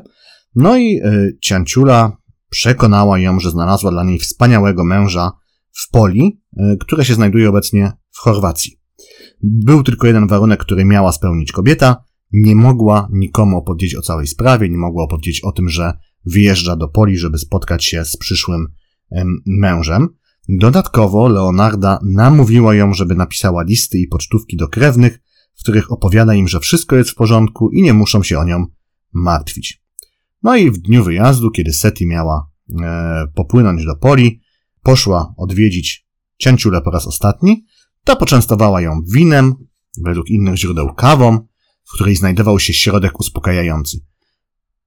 No 0.54 0.76
i 0.76 1.00
y, 1.04 1.38
Cianciula 1.42 2.16
przekonała 2.50 3.18
ją, 3.18 3.40
że 3.40 3.50
znalazła 3.50 3.90
dla 3.90 4.04
niej 4.04 4.18
wspaniałego 4.18 4.84
męża 4.84 5.32
w 5.72 5.90
Poli, 5.90 6.42
y, 6.52 6.76
które 6.80 7.04
się 7.04 7.14
znajduje 7.14 7.48
obecnie 7.48 7.92
w 8.10 8.18
Chorwacji. 8.18 8.80
Był 9.42 9.82
tylko 9.82 10.06
jeden 10.06 10.26
warunek, 10.26 10.60
który 10.60 10.84
miała 10.84 11.12
spełnić 11.12 11.52
kobieta. 11.52 12.04
Nie 12.32 12.54
mogła 12.54 13.08
nikomu 13.12 13.56
opowiedzieć 13.56 13.94
o 13.94 14.02
całej 14.02 14.26
sprawie, 14.26 14.68
nie 14.68 14.78
mogła 14.78 15.04
opowiedzieć 15.04 15.40
o 15.40 15.52
tym, 15.52 15.68
że 15.68 15.92
wyjeżdża 16.26 16.76
do 16.76 16.88
Poli, 16.88 17.18
żeby 17.18 17.38
spotkać 17.38 17.84
się 17.84 18.04
z 18.04 18.16
przyszłym 18.16 18.66
mężem. 19.46 20.08
Dodatkowo 20.48 21.28
Leonarda 21.28 21.98
namówiła 22.02 22.74
ją, 22.74 22.94
żeby 22.94 23.14
napisała 23.14 23.62
listy 23.62 23.98
i 23.98 24.08
pocztówki 24.08 24.56
do 24.56 24.68
krewnych, 24.68 25.20
w 25.54 25.62
których 25.62 25.92
opowiada 25.92 26.34
im, 26.34 26.48
że 26.48 26.60
wszystko 26.60 26.96
jest 26.96 27.10
w 27.10 27.14
porządku 27.14 27.70
i 27.70 27.82
nie 27.82 27.92
muszą 27.92 28.22
się 28.22 28.38
o 28.38 28.44
nią 28.44 28.66
martwić. 29.12 29.82
No 30.42 30.56
i 30.56 30.70
w 30.70 30.78
dniu 30.78 31.04
wyjazdu, 31.04 31.50
kiedy 31.50 31.72
Seti 31.72 32.06
miała 32.06 32.50
e, 32.82 33.26
popłynąć 33.34 33.84
do 33.84 33.96
Poli, 33.96 34.40
poszła 34.82 35.34
odwiedzić 35.36 36.06
Cięciule 36.38 36.80
po 36.80 36.90
raz 36.90 37.06
ostatni. 37.06 37.64
Ta 38.06 38.16
poczęstowała 38.16 38.80
ją 38.80 39.00
winem, 39.14 39.54
według 40.04 40.30
innych 40.30 40.56
źródeł 40.56 40.94
kawą, 40.94 41.38
w 41.84 41.94
której 41.94 42.16
znajdował 42.16 42.58
się 42.58 42.72
środek 42.72 43.20
uspokajający. 43.20 43.98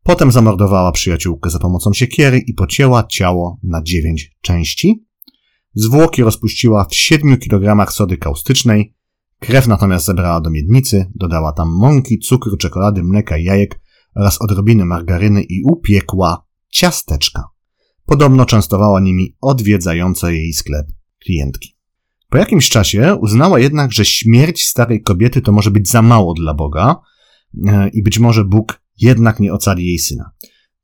Potem 0.03 0.31
zamordowała 0.31 0.91
przyjaciółkę 0.91 1.49
za 1.49 1.59
pomocą 1.59 1.93
siekiery 1.93 2.39
i 2.39 2.53
pocięła 2.53 3.03
ciało 3.03 3.59
na 3.63 3.83
dziewięć 3.83 4.37
części. 4.41 5.05
Zwłoki 5.73 6.23
rozpuściła 6.23 6.85
w 6.85 6.95
7 6.95 7.37
kg 7.37 7.91
sody 7.91 8.17
kaustycznej, 8.17 8.95
krew 9.39 9.67
natomiast 9.67 10.05
zebrała 10.05 10.41
do 10.41 10.49
miednicy, 10.49 11.11
dodała 11.15 11.53
tam 11.53 11.69
mąki, 11.69 12.19
cukru, 12.19 12.57
czekolady, 12.57 13.03
mleka 13.03 13.37
jajek 13.37 13.81
oraz 14.15 14.41
odrobiny 14.41 14.85
margaryny 14.85 15.43
i 15.43 15.63
upiekła 15.63 16.45
ciasteczka. 16.69 17.43
Podobno 18.05 18.45
częstowała 18.45 18.99
nimi 18.99 19.35
odwiedzające 19.41 20.35
jej 20.35 20.53
sklep 20.53 20.87
klientki. 21.23 21.78
Po 22.29 22.37
jakimś 22.37 22.69
czasie 22.69 23.15
uznała 23.21 23.59
jednak, 23.59 23.93
że 23.93 24.05
śmierć 24.05 24.67
starej 24.67 25.01
kobiety 25.01 25.41
to 25.41 25.51
może 25.51 25.71
być 25.71 25.89
za 25.89 26.01
mało 26.01 26.33
dla 26.33 26.53
Boga 26.53 26.95
e, 27.67 27.89
i 27.89 28.03
być 28.03 28.19
może 28.19 28.45
Bóg 28.45 28.81
jednak 29.01 29.39
nie 29.39 29.53
ocali 29.53 29.85
jej 29.85 29.99
syna. 29.99 30.31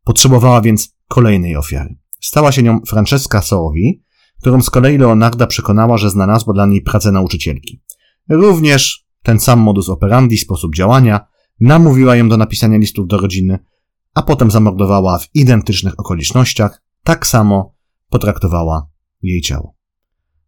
Potrzebowała 0.03 0.61
więc 0.61 0.95
kolejnej 1.07 1.55
ofiary. 1.55 1.95
Stała 2.21 2.51
się 2.51 2.63
nią 2.63 2.81
Francesca 2.87 3.41
Sołowi, 3.41 4.03
którą 4.39 4.61
z 4.61 4.69
kolei 4.69 4.97
Leonarda 4.97 5.47
przekonała, 5.47 5.97
że 5.97 6.09
znalazła 6.09 6.53
dla 6.53 6.65
niej 6.65 6.81
pracę 6.81 7.11
nauczycielki. 7.11 7.81
Również 8.29 9.05
ten 9.23 9.39
sam 9.39 9.59
modus 9.59 9.89
operandi, 9.89 10.37
sposób 10.37 10.75
działania, 10.75 11.27
namówiła 11.59 12.15
ją 12.15 12.29
do 12.29 12.37
napisania 12.37 12.77
listów 12.77 13.07
do 13.07 13.17
rodziny, 13.17 13.59
a 14.13 14.21
potem 14.21 14.51
zamordowała 14.51 15.19
w 15.19 15.27
identycznych 15.33 15.99
okolicznościach, 15.99 16.83
tak 17.03 17.27
samo 17.27 17.75
potraktowała 18.09 18.89
jej 19.21 19.41
ciało. 19.41 19.74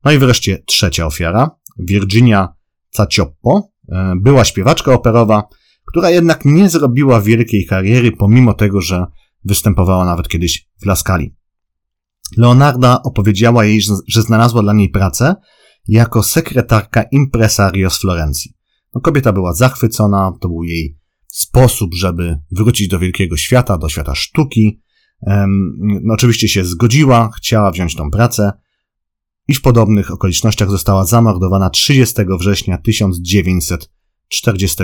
No 0.08 0.14
i 0.14 0.18
wreszcie 0.18 0.64
trzecia 0.66 1.06
ofiara, 1.06 1.50
Virginia 1.80 2.48
Cacioppo, 2.90 3.70
e, 3.92 4.14
była 4.22 4.46
śpiewaczka 4.46 4.94
operowa, 4.94 5.44
która 5.88 6.10
jednak 6.10 6.46
nie 6.46 6.70
zrobiła 6.70 7.22
wielkiej 7.22 7.66
kariery, 7.66 8.12
pomimo 8.12 8.54
tego, 8.54 8.82
że 8.82 9.06
występowała 9.44 10.06
nawet 10.06 10.28
kiedyś 10.28 10.68
w 10.82 10.86
Laskali. 10.86 11.36
Leonarda 12.38 13.02
opowiedziała 13.04 13.66
jej, 13.66 13.82
że 14.08 14.22
znalazła 14.22 14.62
dla 14.62 14.74
niej 14.74 14.90
pracę 14.90 15.36
jako 15.88 16.24
sekretarka 16.24 17.04
impresario 17.12 17.90
z 17.90 18.00
Florencji. 18.00 18.52
No, 18.94 19.02
kobieta 19.02 19.34
była 19.34 19.54
zachwycona, 19.54 20.32
to 20.42 20.48
był 20.48 20.64
jej 20.64 20.98
sposób, 21.32 21.94
żeby 21.94 22.40
wrócić 22.52 22.88
do 22.88 23.00
wielkiego 23.00 23.38
świata, 23.38 23.78
do 23.78 23.90
świata 23.90 24.16
sztuki. 24.16 24.82
No, 26.04 26.14
oczywiście 26.14 26.48
się 26.48 26.66
zgodziła, 26.66 27.30
chciała 27.38 27.72
wziąć 27.72 27.96
tą 27.96 28.12
pracę 28.12 28.52
i 29.48 29.54
w 29.54 29.62
podobnych 29.62 30.12
okolicznościach 30.12 30.70
została 30.70 31.06
zamordowana 31.06 31.70
30 31.70 32.16
września 32.40 32.78
1940 32.78 34.84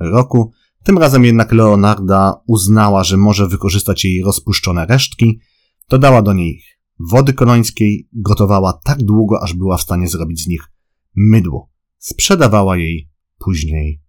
roku. 0.00 0.52
Tym 0.84 0.98
razem 0.98 1.24
jednak 1.24 1.52
Leonarda 1.52 2.34
uznała, 2.46 3.04
że 3.04 3.16
może 3.16 3.48
wykorzystać 3.48 4.04
jej 4.04 4.22
rozpuszczone 4.22 4.86
resztki, 4.86 5.40
dodała 5.88 6.22
do 6.22 6.32
nich 6.32 6.72
wody 7.10 7.32
kolońskiej, 7.32 8.08
gotowała 8.12 8.80
tak 8.84 9.02
długo, 9.02 9.42
aż 9.42 9.54
była 9.54 9.76
w 9.76 9.82
stanie 9.82 10.08
zrobić 10.08 10.44
z 10.44 10.46
nich 10.46 10.70
mydło. 11.14 11.70
Sprzedawała 11.98 12.76
jej 12.76 13.10
później 13.38 14.00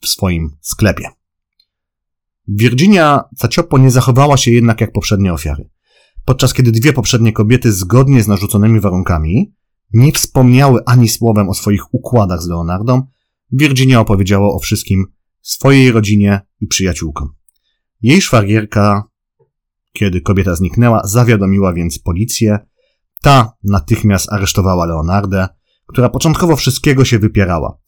w 0.00 0.08
swoim 0.08 0.56
sklepie. 0.60 1.08
Virginia 2.48 3.24
Caciopo 3.36 3.78
nie 3.78 3.90
zachowała 3.90 4.36
się 4.36 4.50
jednak 4.50 4.80
jak 4.80 4.92
poprzednie 4.92 5.32
ofiary. 5.32 5.70
Podczas 6.26 6.54
kiedy 6.54 6.72
dwie 6.72 6.92
poprzednie 6.92 7.32
kobiety 7.32 7.72
zgodnie 7.72 8.22
z 8.22 8.28
narzuconymi 8.28 8.80
warunkami 8.80 9.54
nie 9.92 10.12
wspomniały 10.12 10.80
ani 10.86 11.08
słowem 11.08 11.48
o 11.48 11.54
swoich 11.54 11.94
układach 11.94 12.42
z 12.42 12.48
Leonardą, 12.48 13.02
Virginia 13.52 14.00
opowiedziała 14.00 14.54
o 14.54 14.58
wszystkim 14.58 15.06
swojej 15.42 15.92
rodzinie 15.92 16.40
i 16.60 16.66
przyjaciółkom. 16.66 17.28
Jej 18.02 18.22
szwagierka, 18.22 19.04
kiedy 19.92 20.20
kobieta 20.20 20.56
zniknęła, 20.56 21.02
zawiadomiła 21.04 21.72
więc 21.72 21.98
policję. 21.98 22.58
Ta 23.22 23.52
natychmiast 23.64 24.32
aresztowała 24.32 24.86
Leonardę, 24.86 25.48
która 25.86 26.08
początkowo 26.08 26.56
wszystkiego 26.56 27.04
się 27.04 27.18
wypierała. 27.18 27.78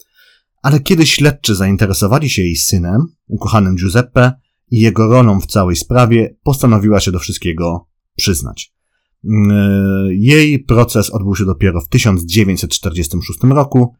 Ale 0.63 0.81
kiedy 0.81 1.07
śledczy 1.07 1.55
zainteresowali 1.55 2.31
się 2.31 2.43
jej 2.43 2.57
synem, 2.57 3.03
ukochanym 3.27 3.77
Giuseppe 3.77 4.33
i 4.71 4.81
jego 4.81 5.09
rolą 5.09 5.41
w 5.41 5.47
całej 5.47 5.77
sprawie, 5.77 6.37
postanowiła 6.43 7.01
się 7.01 7.13
do 7.13 7.19
wszystkiego 7.19 7.88
przyznać. 8.19 8.73
Mm, 9.25 9.51
e, 9.51 10.15
jej 10.15 10.65
proces 10.65 11.11
odbył 11.11 11.37
się 11.37 11.45
dopiero 11.45 11.81
w 11.81 11.89
1946 11.89 13.39
roku 13.51 13.95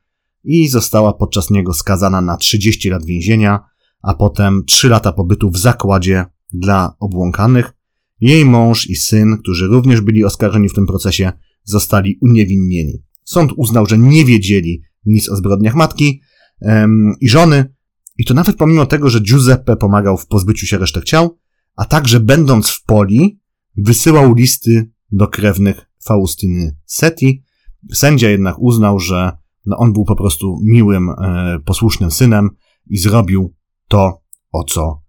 i 0.45 0.69
została 0.69 1.13
podczas 1.13 1.51
niego 1.51 1.75
skazana 1.75 2.21
na 2.21 2.37
30 2.37 2.91
lat 2.91 3.05
więzienia, 3.05 3.61
a 4.03 4.15
potem 4.15 4.65
3 4.67 4.89
lata 4.89 5.13
pobytu 5.13 5.51
w 5.51 5.59
zakładzie 5.59 6.25
dla 6.53 6.95
obłąkanych. 7.01 7.73
Jej 8.21 8.45
mąż 8.45 8.87
i 8.87 8.97
syn, 8.97 9.39
którzy 9.39 9.67
również 9.67 10.01
byli 10.01 10.25
oskarżeni 10.25 10.69
w 10.69 10.75
tym 10.75 10.87
procesie, 10.87 11.33
zostali 11.65 12.19
uniewinnieni. 12.23 13.03
Sąd 13.25 13.53
uznał, 13.57 13.87
że 13.87 13.99
nie 13.99 14.25
wiedzieli 14.25 14.83
nic 15.07 15.29
o 15.29 15.37
zbrodniach 15.37 15.75
matki 15.75 16.21
um, 16.61 17.13
i 17.21 17.29
żony, 17.29 17.75
i 18.19 18.25
to 18.25 18.35
nawet 18.35 18.57
pomimo 18.57 18.87
tego, 18.87 19.11
że 19.11 19.21
Giuseppe 19.21 19.77
pomagał 19.77 20.17
w 20.17 20.27
pozbyciu 20.27 20.67
się 20.67 20.79
resztek 20.79 21.05
ciał, 21.05 21.39
a 21.77 21.85
także 21.85 22.21
będąc 22.21 22.69
w 22.69 22.85
Poli, 22.85 23.41
wysyłał 23.79 24.35
listy 24.35 24.91
do 25.13 25.29
krewnych 25.29 25.91
Faustyny 26.05 26.77
Seti. 26.87 27.45
Sędzia 27.93 28.31
jednak 28.31 28.59
uznał, 28.59 28.99
że 28.99 29.33
no 29.67 29.77
on 29.77 29.93
był 29.93 30.05
po 30.05 30.17
prostu 30.17 30.61
miłym, 30.63 31.11
e, 31.11 31.59
posłusznym 31.65 32.11
synem 32.11 32.51
i 32.87 32.99
zrobił 32.99 33.55
to, 33.89 34.23
o 34.53 34.65
co 34.65 35.03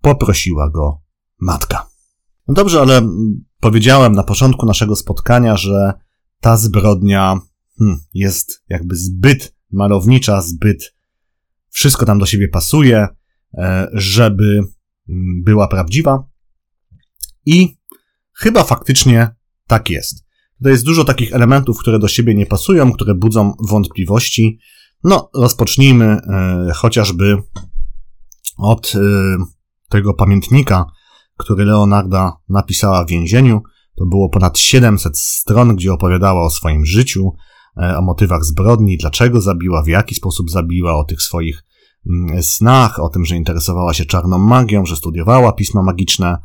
poprosiła 0.00 0.70
go 0.70 1.02
matka. 1.40 1.88
No 2.48 2.54
dobrze, 2.54 2.80
ale 2.80 3.08
powiedziałem 3.60 4.12
na 4.12 4.22
początku 4.22 4.66
naszego 4.66 4.96
spotkania, 4.96 5.56
że 5.56 5.92
ta 6.40 6.56
zbrodnia 6.56 7.40
hmm, 7.78 8.00
jest 8.14 8.64
jakby 8.68 8.96
zbyt 8.96 9.56
malownicza, 9.72 10.42
zbyt 10.42 10.94
wszystko 11.70 12.06
tam 12.06 12.18
do 12.18 12.26
siebie 12.26 12.48
pasuje, 12.48 13.08
e, 13.54 13.88
żeby 13.92 14.60
mm, 15.08 15.42
była 15.44 15.68
prawdziwa. 15.68 16.28
I 17.46 17.77
chyba 18.38 18.64
faktycznie 18.64 19.30
tak 19.66 19.90
jest. 19.90 20.24
To 20.62 20.68
jest 20.68 20.84
dużo 20.84 21.04
takich 21.04 21.32
elementów, 21.32 21.78
które 21.78 21.98
do 21.98 22.08
siebie 22.08 22.34
nie 22.34 22.46
pasują, 22.46 22.92
które 22.92 23.14
budzą 23.14 23.52
wątpliwości. 23.68 24.58
No, 25.04 25.30
rozpocznijmy 25.34 26.04
e, 26.04 26.72
chociażby 26.74 27.36
od 28.58 28.92
e, 28.94 28.98
tego 29.88 30.14
pamiętnika, 30.14 30.84
który 31.36 31.64
Leonarda 31.64 32.32
napisała 32.48 33.04
w 33.04 33.08
więzieniu. 33.08 33.62
To 33.98 34.06
było 34.06 34.28
ponad 34.28 34.58
700 34.58 35.18
stron, 35.18 35.76
gdzie 35.76 35.92
opowiadała 35.92 36.46
o 36.46 36.50
swoim 36.50 36.86
życiu, 36.86 37.32
e, 37.82 37.98
o 37.98 38.02
motywach 38.02 38.44
zbrodni, 38.44 38.96
dlaczego 38.96 39.40
zabiła, 39.40 39.82
w 39.82 39.88
jaki 39.88 40.14
sposób 40.14 40.50
zabiła, 40.50 40.96
o 40.96 41.04
tych 41.04 41.22
swoich 41.22 41.64
mm, 42.10 42.42
snach, 42.42 42.98
o 43.00 43.08
tym, 43.08 43.24
że 43.24 43.36
interesowała 43.36 43.94
się 43.94 44.04
czarną 44.04 44.38
magią, 44.38 44.86
że 44.86 44.96
studiowała 44.96 45.52
pisma 45.52 45.82
magiczne. 45.82 46.38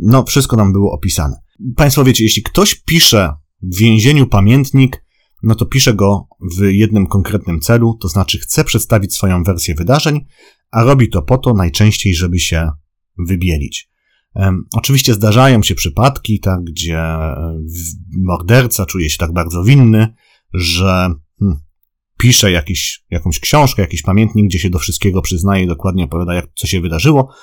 No, 0.00 0.24
wszystko 0.24 0.56
nam 0.56 0.72
było 0.72 0.92
opisane. 0.92 1.36
Państwo 1.76 2.04
wiecie, 2.04 2.24
jeśli 2.24 2.42
ktoś 2.42 2.74
pisze 2.74 3.32
w 3.62 3.78
więzieniu 3.78 4.26
pamiętnik, 4.26 5.04
no 5.42 5.54
to 5.54 5.66
pisze 5.66 5.94
go 5.94 6.28
w 6.56 6.62
jednym 6.62 7.06
konkretnym 7.06 7.60
celu, 7.60 7.94
to 8.00 8.08
znaczy 8.08 8.38
chce 8.38 8.64
przedstawić 8.64 9.14
swoją 9.14 9.42
wersję 9.42 9.74
wydarzeń, 9.74 10.26
a 10.70 10.84
robi 10.84 11.08
to 11.08 11.22
po 11.22 11.38
to 11.38 11.54
najczęściej, 11.54 12.14
żeby 12.14 12.38
się 12.38 12.70
wybielić. 13.18 13.88
Oczywiście 14.74 15.14
zdarzają 15.14 15.62
się 15.62 15.74
przypadki, 15.74 16.40
tak, 16.40 16.64
gdzie 16.64 16.98
e, 16.98 17.60
morderca 18.24 18.86
czuje 18.86 19.10
się 19.10 19.18
tak 19.18 19.32
bardzo 19.32 19.64
winny, 19.64 20.14
że 20.54 21.10
hmm, 21.40 21.58
pisze 22.18 22.52
jakiś, 22.52 23.04
jakąś 23.10 23.40
książkę, 23.40 23.82
jakiś 23.82 24.02
pamiętnik, 24.02 24.46
gdzie 24.46 24.58
się 24.58 24.70
do 24.70 24.78
wszystkiego 24.78 25.22
przyznaje 25.22 25.64
i 25.64 25.66
dokładnie 25.66 26.04
opowiada, 26.04 26.34
jak, 26.34 26.46
co 26.54 26.66
się 26.66 26.80
wydarzyło. 26.80 27.34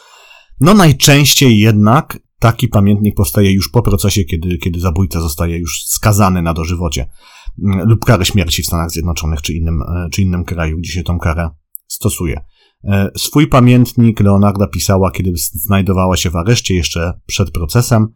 No 0.59 0.73
najczęściej 0.73 1.59
jednak 1.59 2.19
taki 2.39 2.67
pamiętnik 2.67 3.15
powstaje 3.15 3.53
już 3.53 3.69
po 3.69 3.81
procesie, 3.81 4.23
kiedy, 4.23 4.57
kiedy 4.57 4.79
zabójca 4.79 5.21
zostaje 5.21 5.57
już 5.57 5.83
skazany 5.85 6.41
na 6.41 6.53
dożywocie 6.53 7.09
mm, 7.63 7.89
lub 7.89 8.05
karę 8.05 8.25
śmierci 8.25 8.63
w 8.63 8.65
Stanach 8.65 8.91
Zjednoczonych 8.91 9.41
czy 9.41 9.53
innym, 9.53 9.81
e, 9.81 10.09
czy 10.11 10.21
innym 10.21 10.43
kraju, 10.43 10.77
gdzie 10.77 10.91
się 10.91 11.03
tą 11.03 11.19
karę 11.19 11.49
stosuje. 11.87 12.41
E, 12.83 13.09
swój 13.17 13.47
pamiętnik 13.47 14.19
Leonarda 14.19 14.67
pisała, 14.67 15.11
kiedy 15.11 15.31
znajdowała 15.35 16.17
się 16.17 16.29
w 16.29 16.35
areszcie 16.35 16.75
jeszcze 16.75 17.13
przed 17.25 17.51
procesem. 17.51 18.07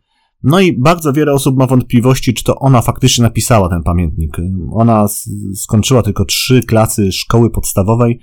No 0.44 0.60
i 0.60 0.80
bardzo 0.80 1.14
wiele 1.14 1.34
osób 1.34 1.58
ma 1.58 1.68
wątpliwości, 1.68 2.34
czy 2.34 2.44
to 2.44 2.56
ona 2.56 2.82
faktycznie 2.82 3.22
napisała 3.22 3.70
ten 3.70 3.84
pamiętnik. 3.84 4.38
Ona 4.72 5.08
skończyła 5.56 6.02
tylko 6.02 6.26
trzy 6.26 6.62
klasy 6.62 7.12
szkoły 7.12 7.50
podstawowej 7.50 8.20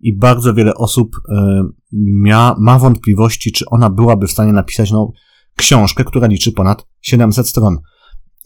i 0.00 0.16
bardzo 0.16 0.54
wiele 0.54 0.74
osób 0.74 1.16
e, 1.28 1.62
mia, 1.92 2.54
ma 2.58 2.78
wątpliwości, 2.78 3.52
czy 3.52 3.64
ona 3.70 3.90
byłaby 3.90 4.26
w 4.26 4.30
stanie 4.30 4.52
napisać 4.52 4.90
no, 4.90 5.12
książkę, 5.58 6.04
która 6.04 6.26
liczy 6.26 6.52
ponad 6.52 6.86
700 7.00 7.48
stron. 7.48 7.78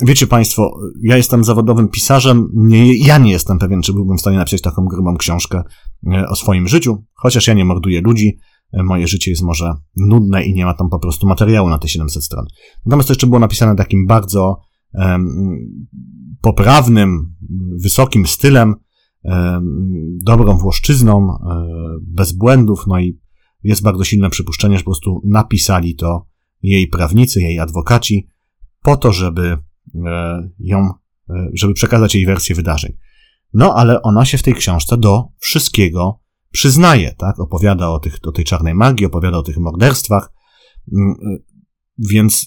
Wiecie 0.06 0.26
Państwo, 0.26 0.80
ja 1.02 1.16
jestem 1.16 1.44
zawodowym 1.44 1.88
pisarzem, 1.88 2.48
nie, 2.54 2.96
ja 2.96 3.18
nie 3.18 3.30
jestem 3.30 3.58
pewien, 3.58 3.82
czy 3.82 3.92
byłbym 3.92 4.16
w 4.16 4.20
stanie 4.20 4.36
napisać 4.36 4.60
taką 4.60 4.84
grubą 4.84 5.16
książkę 5.16 5.62
e, 6.12 6.28
o 6.28 6.36
swoim 6.36 6.68
życiu, 6.68 7.04
chociaż 7.14 7.46
ja 7.46 7.54
nie 7.54 7.64
morduję 7.64 8.00
ludzi, 8.00 8.38
e, 8.72 8.82
moje 8.82 9.06
życie 9.06 9.30
jest 9.30 9.42
może 9.42 9.72
nudne 9.96 10.44
i 10.44 10.54
nie 10.54 10.64
ma 10.64 10.74
tam 10.74 10.88
po 10.88 10.98
prostu 10.98 11.26
materiału 11.26 11.68
na 11.68 11.78
te 11.78 11.88
700 11.88 12.24
stron. 12.24 12.44
Natomiast 12.86 13.08
to 13.08 13.12
jeszcze 13.12 13.26
było 13.26 13.38
napisane 13.38 13.76
takim 13.76 14.06
bardzo 14.06 14.56
um, 14.94 15.28
poprawnym, 16.40 17.34
wysokim 17.82 18.26
stylem, 18.26 18.74
um, 19.22 20.18
dobrą 20.22 20.56
włoszczyzną, 20.58 21.16
um, 21.16 21.66
bez 22.02 22.32
błędów, 22.32 22.84
no 22.86 23.00
i 23.00 23.18
jest 23.62 23.82
bardzo 23.82 24.04
silne 24.04 24.30
przypuszczenie, 24.30 24.78
że 24.78 24.84
po 24.84 24.90
prostu 24.90 25.20
napisali 25.24 25.96
to 25.96 26.31
jej 26.62 26.88
prawnicy, 26.88 27.40
jej 27.40 27.58
adwokaci, 27.58 28.28
po 28.82 28.96
to, 28.96 29.12
żeby 29.12 29.58
E, 29.94 30.48
ją, 30.58 30.90
e, 31.30 31.48
żeby 31.54 31.74
przekazać 31.74 32.14
jej 32.14 32.26
wersję 32.26 32.54
wydarzeń. 32.54 32.96
No, 33.54 33.74
ale 33.74 34.02
ona 34.02 34.24
się 34.24 34.38
w 34.38 34.42
tej 34.42 34.54
książce 34.54 34.96
do 34.96 35.24
wszystkiego 35.38 36.20
przyznaje, 36.50 37.14
tak? 37.18 37.40
Opowiada 37.40 37.88
o, 37.90 37.98
tych, 37.98 38.18
o 38.22 38.32
tej 38.32 38.44
czarnej 38.44 38.74
magii, 38.74 39.06
opowiada 39.06 39.38
o 39.38 39.42
tych 39.42 39.58
morderstwach, 39.58 40.32
mm, 40.92 41.10
e, 41.10 41.36
więc 41.98 42.46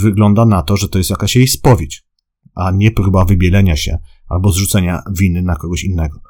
wygląda 0.00 0.44
na 0.44 0.62
to, 0.62 0.76
że 0.76 0.88
to 0.88 0.98
jest 0.98 1.10
jakaś 1.10 1.36
jej 1.36 1.48
spowiedź, 1.48 2.06
a 2.54 2.70
nie 2.70 2.90
próba 2.90 3.24
wybielenia 3.24 3.76
się 3.76 3.98
albo 4.28 4.50
zrzucenia 4.50 5.02
winy 5.18 5.42
na 5.42 5.56
kogoś 5.56 5.84
innego. 5.84 6.20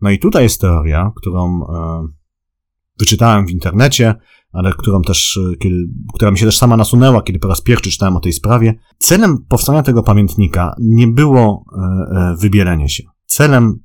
No 0.00 0.10
i 0.10 0.18
tutaj 0.18 0.42
jest 0.42 0.60
teoria, 0.60 1.12
którą 1.16 1.66
wyczytałem 2.98 3.46
w 3.46 3.50
internecie, 3.50 4.14
ale 4.52 4.72
którą 4.72 5.02
też, 5.02 5.40
e, 5.52 5.56
kiedy, 5.56 5.76
która 6.14 6.30
mi 6.30 6.38
się 6.38 6.46
też 6.46 6.56
sama 6.56 6.76
nasunęła, 6.76 7.22
kiedy 7.22 7.38
po 7.38 7.48
raz 7.48 7.60
pierwszy 7.60 7.90
czytałem 7.90 8.16
o 8.16 8.20
tej 8.20 8.32
sprawie. 8.32 8.74
Celem 8.98 9.44
powstania 9.48 9.82
tego 9.82 10.02
pamiętnika 10.02 10.74
nie 10.80 11.06
było 11.06 11.64
e, 11.72 11.80
e, 11.80 12.36
wybielenie 12.36 12.88
się. 12.88 13.02
Celem 13.26 13.80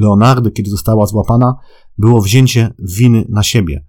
Leonardy, 0.00 0.50
kiedy 0.50 0.70
została 0.70 1.06
złapana, 1.06 1.54
było 1.98 2.22
wzięcie 2.22 2.74
winy 2.98 3.24
na 3.28 3.42
siebie. 3.42 3.86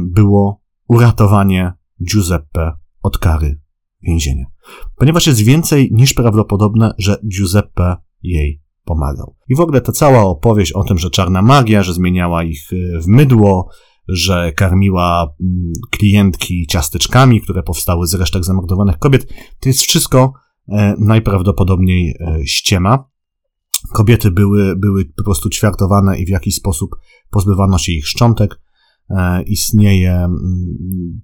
Było 0.00 0.60
uratowanie 0.88 1.72
Giuseppe 2.10 2.72
od 3.02 3.18
kary 3.18 3.60
więzienia. 4.02 4.44
Ponieważ 4.96 5.26
jest 5.26 5.40
więcej 5.40 5.88
niż 5.92 6.14
prawdopodobne, 6.14 6.92
że 6.98 7.16
Giuseppe 7.28 7.96
jej 8.22 8.62
pomagał. 8.86 9.36
I 9.48 9.56
w 9.56 9.60
ogóle 9.60 9.80
ta 9.80 9.92
cała 9.92 10.22
opowieść 10.22 10.72
o 10.72 10.84
tym, 10.84 10.98
że 10.98 11.10
czarna 11.10 11.42
magia, 11.42 11.82
że 11.82 11.94
zmieniała 11.94 12.44
ich 12.44 12.60
w 13.02 13.06
mydło, 13.06 13.68
że 14.08 14.52
karmiła 14.52 15.34
mm, 15.40 15.72
klientki 15.90 16.66
ciasteczkami, 16.66 17.40
które 17.40 17.62
powstały 17.62 18.06
z 18.06 18.14
resztek 18.14 18.44
zamordowanych 18.44 18.98
kobiet. 18.98 19.26
To 19.60 19.68
jest 19.68 19.82
wszystko 19.82 20.32
e, 20.68 20.94
najprawdopodobniej 20.98 22.14
e, 22.20 22.46
ściema. 22.46 23.04
Kobiety 23.94 24.30
były, 24.30 24.76
były 24.76 25.04
po 25.04 25.24
prostu 25.24 25.50
ćwiartowane 25.50 26.18
i 26.18 26.26
w 26.26 26.28
jakiś 26.28 26.54
sposób 26.54 26.90
pozbywano 27.30 27.78
się 27.78 27.92
ich 27.92 28.08
szczątek. 28.08 28.60
E, 29.10 29.42
istnieje 29.42 30.12
mm, 30.12 30.36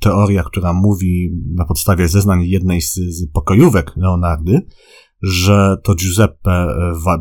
teoria, 0.00 0.42
która 0.42 0.72
mówi 0.72 1.30
na 1.54 1.64
podstawie 1.64 2.08
zeznań 2.08 2.44
jednej 2.44 2.80
z, 2.80 2.94
z 2.94 3.32
pokojówek 3.32 3.92
Leonardy, 3.96 4.60
że 5.22 5.76
to 5.84 5.94
Giuseppe, 5.94 6.66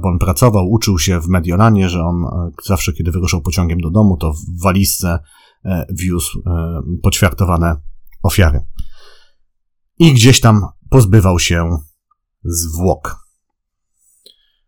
bo 0.02 0.10
on 0.10 0.20
pracował, 0.20 0.70
uczył 0.70 1.00
się 1.00 1.22
w 1.22 1.28
Mediolanie, 1.28 1.90
że 1.90 2.04
on 2.04 2.26
zawsze, 2.64 2.94
kiedy 2.94 3.12
wyruszał 3.12 3.42
pociągiem 3.42 3.80
do 3.80 3.90
domu, 3.90 4.18
to 4.18 4.34
w 4.34 4.64
walizce 4.64 5.20
E, 5.66 5.86
wiózł 5.90 6.42
e, 6.46 6.82
poćwiartowane 7.04 7.76
ofiary. 8.24 8.60
I 10.00 10.14
gdzieś 10.14 10.40
tam 10.40 10.66
pozbywał 10.90 11.40
się 11.40 11.78
zwłok. 12.44 13.16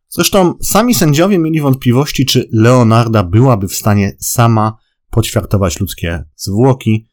Zresztą 0.10 0.54
sami 0.62 0.96
sędziowie 0.96 1.40
mieli 1.40 1.62
wątpliwości, 1.62 2.26
czy 2.26 2.50
Leonarda 2.52 3.24
byłaby 3.24 3.68
w 3.68 3.76
stanie 3.76 4.16
sama 4.20 4.78
poćwiartować 5.10 5.80
ludzkie 5.80 6.24
zwłoki. 6.36 7.08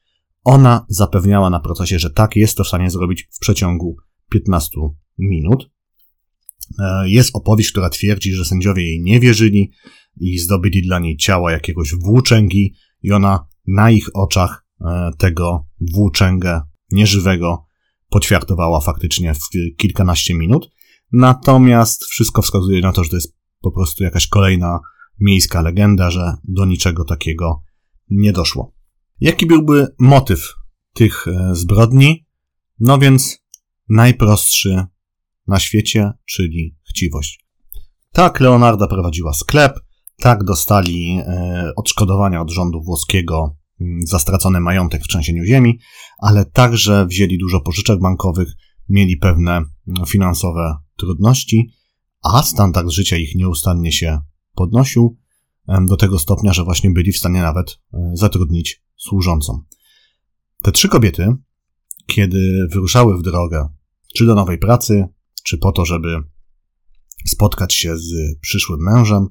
Ona 0.44 0.86
zapewniała 0.88 1.50
na 1.50 1.60
procesie, 1.60 1.98
że 1.98 2.10
tak, 2.10 2.36
jest 2.36 2.56
to 2.56 2.64
w 2.64 2.68
stanie 2.68 2.90
zrobić 2.90 3.28
w 3.32 3.38
przeciągu 3.38 3.96
15 4.30 4.80
minut. 5.18 5.70
E, 6.78 7.08
jest 7.08 7.30
opowieść, 7.36 7.70
która 7.70 7.90
twierdzi, 7.90 8.32
że 8.32 8.44
sędziowie 8.44 8.82
jej 8.82 9.02
nie 9.02 9.20
wierzyli 9.20 9.72
i 10.20 10.38
zdobyli 10.38 10.82
dla 10.82 10.98
niej 10.98 11.16
ciała 11.16 11.52
jakiegoś 11.52 11.94
włóczęgi 12.04 12.74
i 13.02 13.12
ona 13.12 13.46
na 13.66 13.90
ich 13.90 14.08
oczach 14.14 14.66
e, 14.80 15.10
tego 15.18 15.66
włóczęgę 15.94 16.60
nieżywego 16.92 17.64
poćwiartowała 18.08 18.80
faktycznie 18.80 19.34
w 19.34 19.38
kilkanaście 19.76 20.34
minut. 20.34 20.70
Natomiast 21.12 22.04
wszystko 22.04 22.42
wskazuje 22.42 22.80
na 22.80 22.92
to, 22.92 23.04
że 23.04 23.10
to 23.10 23.16
jest 23.16 23.36
po 23.60 23.72
prostu 23.72 24.04
jakaś 24.04 24.26
kolejna 24.26 24.80
miejska 25.20 25.62
legenda, 25.62 26.10
że 26.10 26.34
do 26.44 26.64
niczego 26.64 27.04
takiego 27.04 27.62
nie 28.10 28.32
doszło. 28.32 28.74
Jaki 29.20 29.46
byłby 29.46 29.86
motyw 29.98 30.54
tych 30.94 31.28
e, 31.28 31.54
zbrodni? 31.54 32.26
No 32.80 32.98
więc 32.98 33.38
najprostszy 33.88 34.84
na 35.50 35.58
świecie, 35.58 36.10
czyli 36.24 36.76
chciwość. 36.88 37.44
Tak 38.12 38.40
Leonarda 38.40 38.86
prowadziła 38.86 39.32
sklep, 39.32 39.80
tak 40.16 40.44
dostali 40.44 41.18
e, 41.18 41.70
odszkodowania 41.76 42.40
od 42.40 42.50
rządu 42.50 42.82
włoskiego 42.82 43.56
mm, 43.80 44.00
za 44.06 44.18
stracony 44.18 44.60
majątek 44.60 45.04
w 45.04 45.08
trzęsieniu 45.08 45.44
ziemi, 45.44 45.78
ale 46.18 46.44
także 46.44 47.06
wzięli 47.06 47.38
dużo 47.38 47.60
pożyczek 47.60 48.00
bankowych, 48.00 48.48
mieli 48.88 49.16
pewne 49.16 49.52
mm, 49.52 50.06
finansowe 50.06 50.76
trudności, 50.96 51.70
a 52.22 52.42
standard 52.42 52.90
życia 52.90 53.16
ich 53.16 53.34
nieustannie 53.34 53.92
się 53.92 54.18
podnosił 54.54 55.16
do 55.86 55.96
tego 55.96 56.18
stopnia, 56.18 56.52
że 56.52 56.64
właśnie 56.64 56.90
byli 56.90 57.12
w 57.12 57.18
stanie 57.18 57.42
nawet 57.42 57.80
e, 57.94 58.10
zatrudnić 58.14 58.82
służącą. 58.96 59.60
Te 60.62 60.72
trzy 60.72 60.88
kobiety, 60.88 61.34
kiedy 62.06 62.66
wyruszały 62.72 63.18
w 63.18 63.22
drogę, 63.22 63.68
czy 64.14 64.26
do 64.26 64.34
nowej 64.34 64.58
pracy, 64.58 65.08
czy 65.50 65.58
po 65.58 65.72
to, 65.72 65.84
żeby 65.84 66.22
spotkać 67.26 67.74
się 67.74 67.96
z 67.96 68.38
przyszłym 68.40 68.80
mężem, 68.80 69.26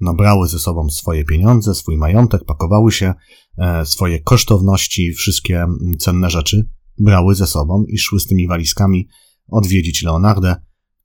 no 0.00 0.14
brały 0.14 0.48
ze 0.48 0.58
sobą 0.58 0.90
swoje 0.90 1.24
pieniądze, 1.24 1.74
swój 1.74 1.96
majątek, 1.96 2.44
pakowały 2.44 2.92
się, 2.92 3.14
e, 3.58 3.86
swoje 3.86 4.20
kosztowności, 4.20 5.12
wszystkie 5.12 5.66
cenne 5.98 6.30
rzeczy 6.30 6.68
brały 6.98 7.34
ze 7.34 7.46
sobą 7.46 7.84
i 7.88 7.98
szły 7.98 8.20
z 8.20 8.26
tymi 8.26 8.48
walizkami 8.48 9.08
odwiedzić 9.48 10.02
Leonardę, 10.02 10.56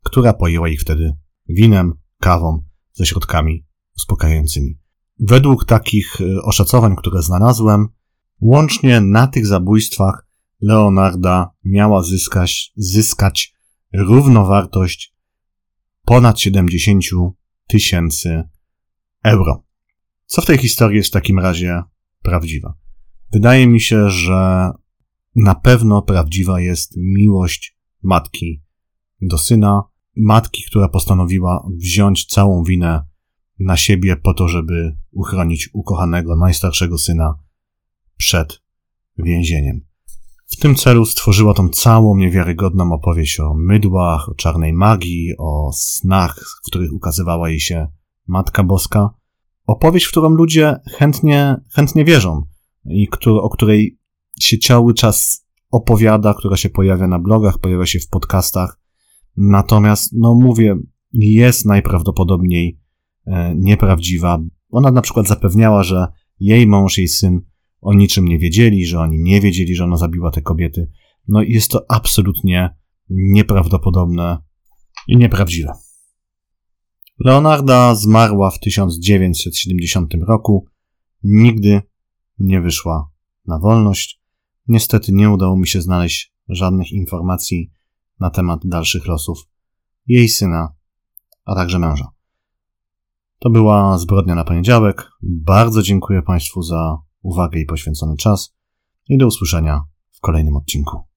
która 0.04 0.34
pojęła 0.34 0.69
ich 0.69 0.82
wtedy 0.82 1.13
winem, 1.50 1.93
kawą, 2.19 2.63
ze 2.93 3.06
środkami 3.06 3.65
uspokajającymi. 3.97 4.80
Według 5.19 5.65
takich 5.65 6.21
e, 6.21 6.41
oszacowań, 6.41 6.95
które 6.95 7.21
znalazłem, 7.21 7.88
łącznie 8.41 9.02
na 9.02 9.28
tych 9.28 9.47
zabójstwach 9.47 10.28
Leonarda 10.62 11.52
miała 11.65 12.04
zyskać, 12.04 12.71
zyskać 12.76 13.61
równowartość 13.93 15.15
ponad 16.06 16.39
70 16.39 17.04
tysięcy 17.67 18.43
euro. 19.23 19.63
Co 20.25 20.41
w 20.41 20.45
tej 20.45 20.58
historii 20.58 20.97
jest 20.97 21.10
w 21.10 21.13
takim 21.13 21.39
razie 21.39 21.84
prawdziwe? 22.21 22.73
Wydaje 23.34 23.67
mi 23.67 23.82
się, 23.82 24.10
że 24.10 24.71
na 25.36 25.56
pewno 25.56 26.01
prawdziwa 26.01 26.60
jest 26.60 26.93
miłość 26.97 27.77
matki 28.04 28.63
do 29.21 29.38
syna, 29.38 29.84
matki, 30.15 30.63
która 30.63 30.89
postanowiła 30.89 31.67
wziąć 31.77 32.25
całą 32.25 32.63
winę 32.63 33.04
na 33.60 33.77
siebie 33.77 34.15
po 34.15 34.34
to, 34.34 34.47
żeby 34.47 34.97
uchronić 35.12 35.69
ukochanego 35.73 36.36
najstarszego 36.36 36.97
syna 36.97 37.39
przed 38.17 38.62
więzieniem. 39.17 39.90
W 40.52 40.56
tym 40.58 40.76
celu 40.76 41.06
stworzyła 41.06 41.54
tą 41.54 41.70
całą 41.70 42.18
niewiarygodną 42.18 42.94
opowieść 42.94 43.40
o 43.40 43.54
mydłach, 43.54 44.30
o 44.30 44.36
czarnej 44.36 44.74
magii, 44.74 45.34
o 45.38 45.72
snach, 45.74 46.40
w 46.64 46.68
których 46.68 46.94
ukazywała 46.94 47.50
jej 47.50 47.60
się 47.60 47.88
Matka 48.28 48.64
Boska. 48.64 49.10
Opowieść, 49.68 50.06
w 50.06 50.12
którą 50.12 50.30
ludzie 50.30 50.76
chętnie, 50.98 51.56
chętnie 51.74 52.06
wierzą 52.06 52.42
i 52.86 53.08
o 53.26 53.50
której 53.50 54.00
się 54.42 54.58
cały 54.58 54.94
czas 54.94 55.48
opowiada, 55.72 56.34
która 56.34 56.58
się 56.58 56.70
pojawia 56.70 57.08
na 57.08 57.20
blogach, 57.20 57.58
pojawia 57.58 57.86
się 57.86 58.00
w 58.00 58.10
podcastach. 58.10 58.80
Natomiast, 59.38 60.14
no 60.14 60.36
mówię, 60.36 60.76
jest 61.14 61.66
najprawdopodobniej 61.66 62.80
e, 63.26 63.56
nieprawdziwa. 63.56 64.40
Ona 64.72 64.92
na 64.92 65.02
przykład 65.02 65.28
zapewniała, 65.28 65.84
że 65.84 66.08
jej 66.40 66.68
mąż, 66.68 66.98
jej 66.98 67.08
syn 67.08 67.42
o 67.82 67.94
niczym 67.94 68.28
nie 68.28 68.39
wiedzieli, 68.39 68.86
że 68.86 69.00
oni 69.00 69.20
nie 69.20 69.41
wiedzieli, 69.41 69.76
że 69.76 69.84
ona 69.84 69.98
zabiła 69.98 70.32
te 70.32 70.41
kobiety. 70.41 70.91
No 71.28 71.41
i 71.41 71.52
jest 71.52 71.72
to 71.72 71.86
absolutnie 71.89 72.76
nieprawdopodobne 73.10 74.38
i 75.08 75.17
nieprawdziwe. 75.17 75.74
Leonarda 77.20 77.96
zmarła 77.96 78.52
w 78.52 78.60
1970 78.60 80.13
roku. 80.28 80.65
Nigdy 81.24 81.82
nie 82.39 82.62
wyszła 82.62 83.12
na 83.46 83.60
wolność. 83.60 84.22
Niestety 84.67 85.12
nie 85.12 85.30
udało 85.30 85.58
mi 85.58 85.67
się 85.67 85.82
znaleźć 85.82 86.34
żadnych 86.50 86.91
informacji 86.91 87.72
na 88.20 88.30
temat 88.30 88.60
dalszych 88.65 89.08
losów 89.08 89.48
jej 90.08 90.30
syna, 90.30 90.74
a 91.46 91.56
także 91.56 91.80
męża. 91.80 92.08
To 93.39 93.50
była 93.50 93.98
zbrodnia 93.98 94.36
na 94.36 94.44
poniedziałek. 94.44 95.10
Bardzo 95.22 95.82
dziękuję 95.82 96.22
Państwu 96.22 96.62
za 96.62 96.98
uwagę 97.21 97.60
i 97.60 97.65
poświęcony 97.65 98.17
czas 98.17 98.53
i 99.10 99.17
do 99.17 99.27
usłyszenia 99.27 99.84
w 100.12 100.19
kolejnym 100.19 100.55
odcinku. 100.55 101.11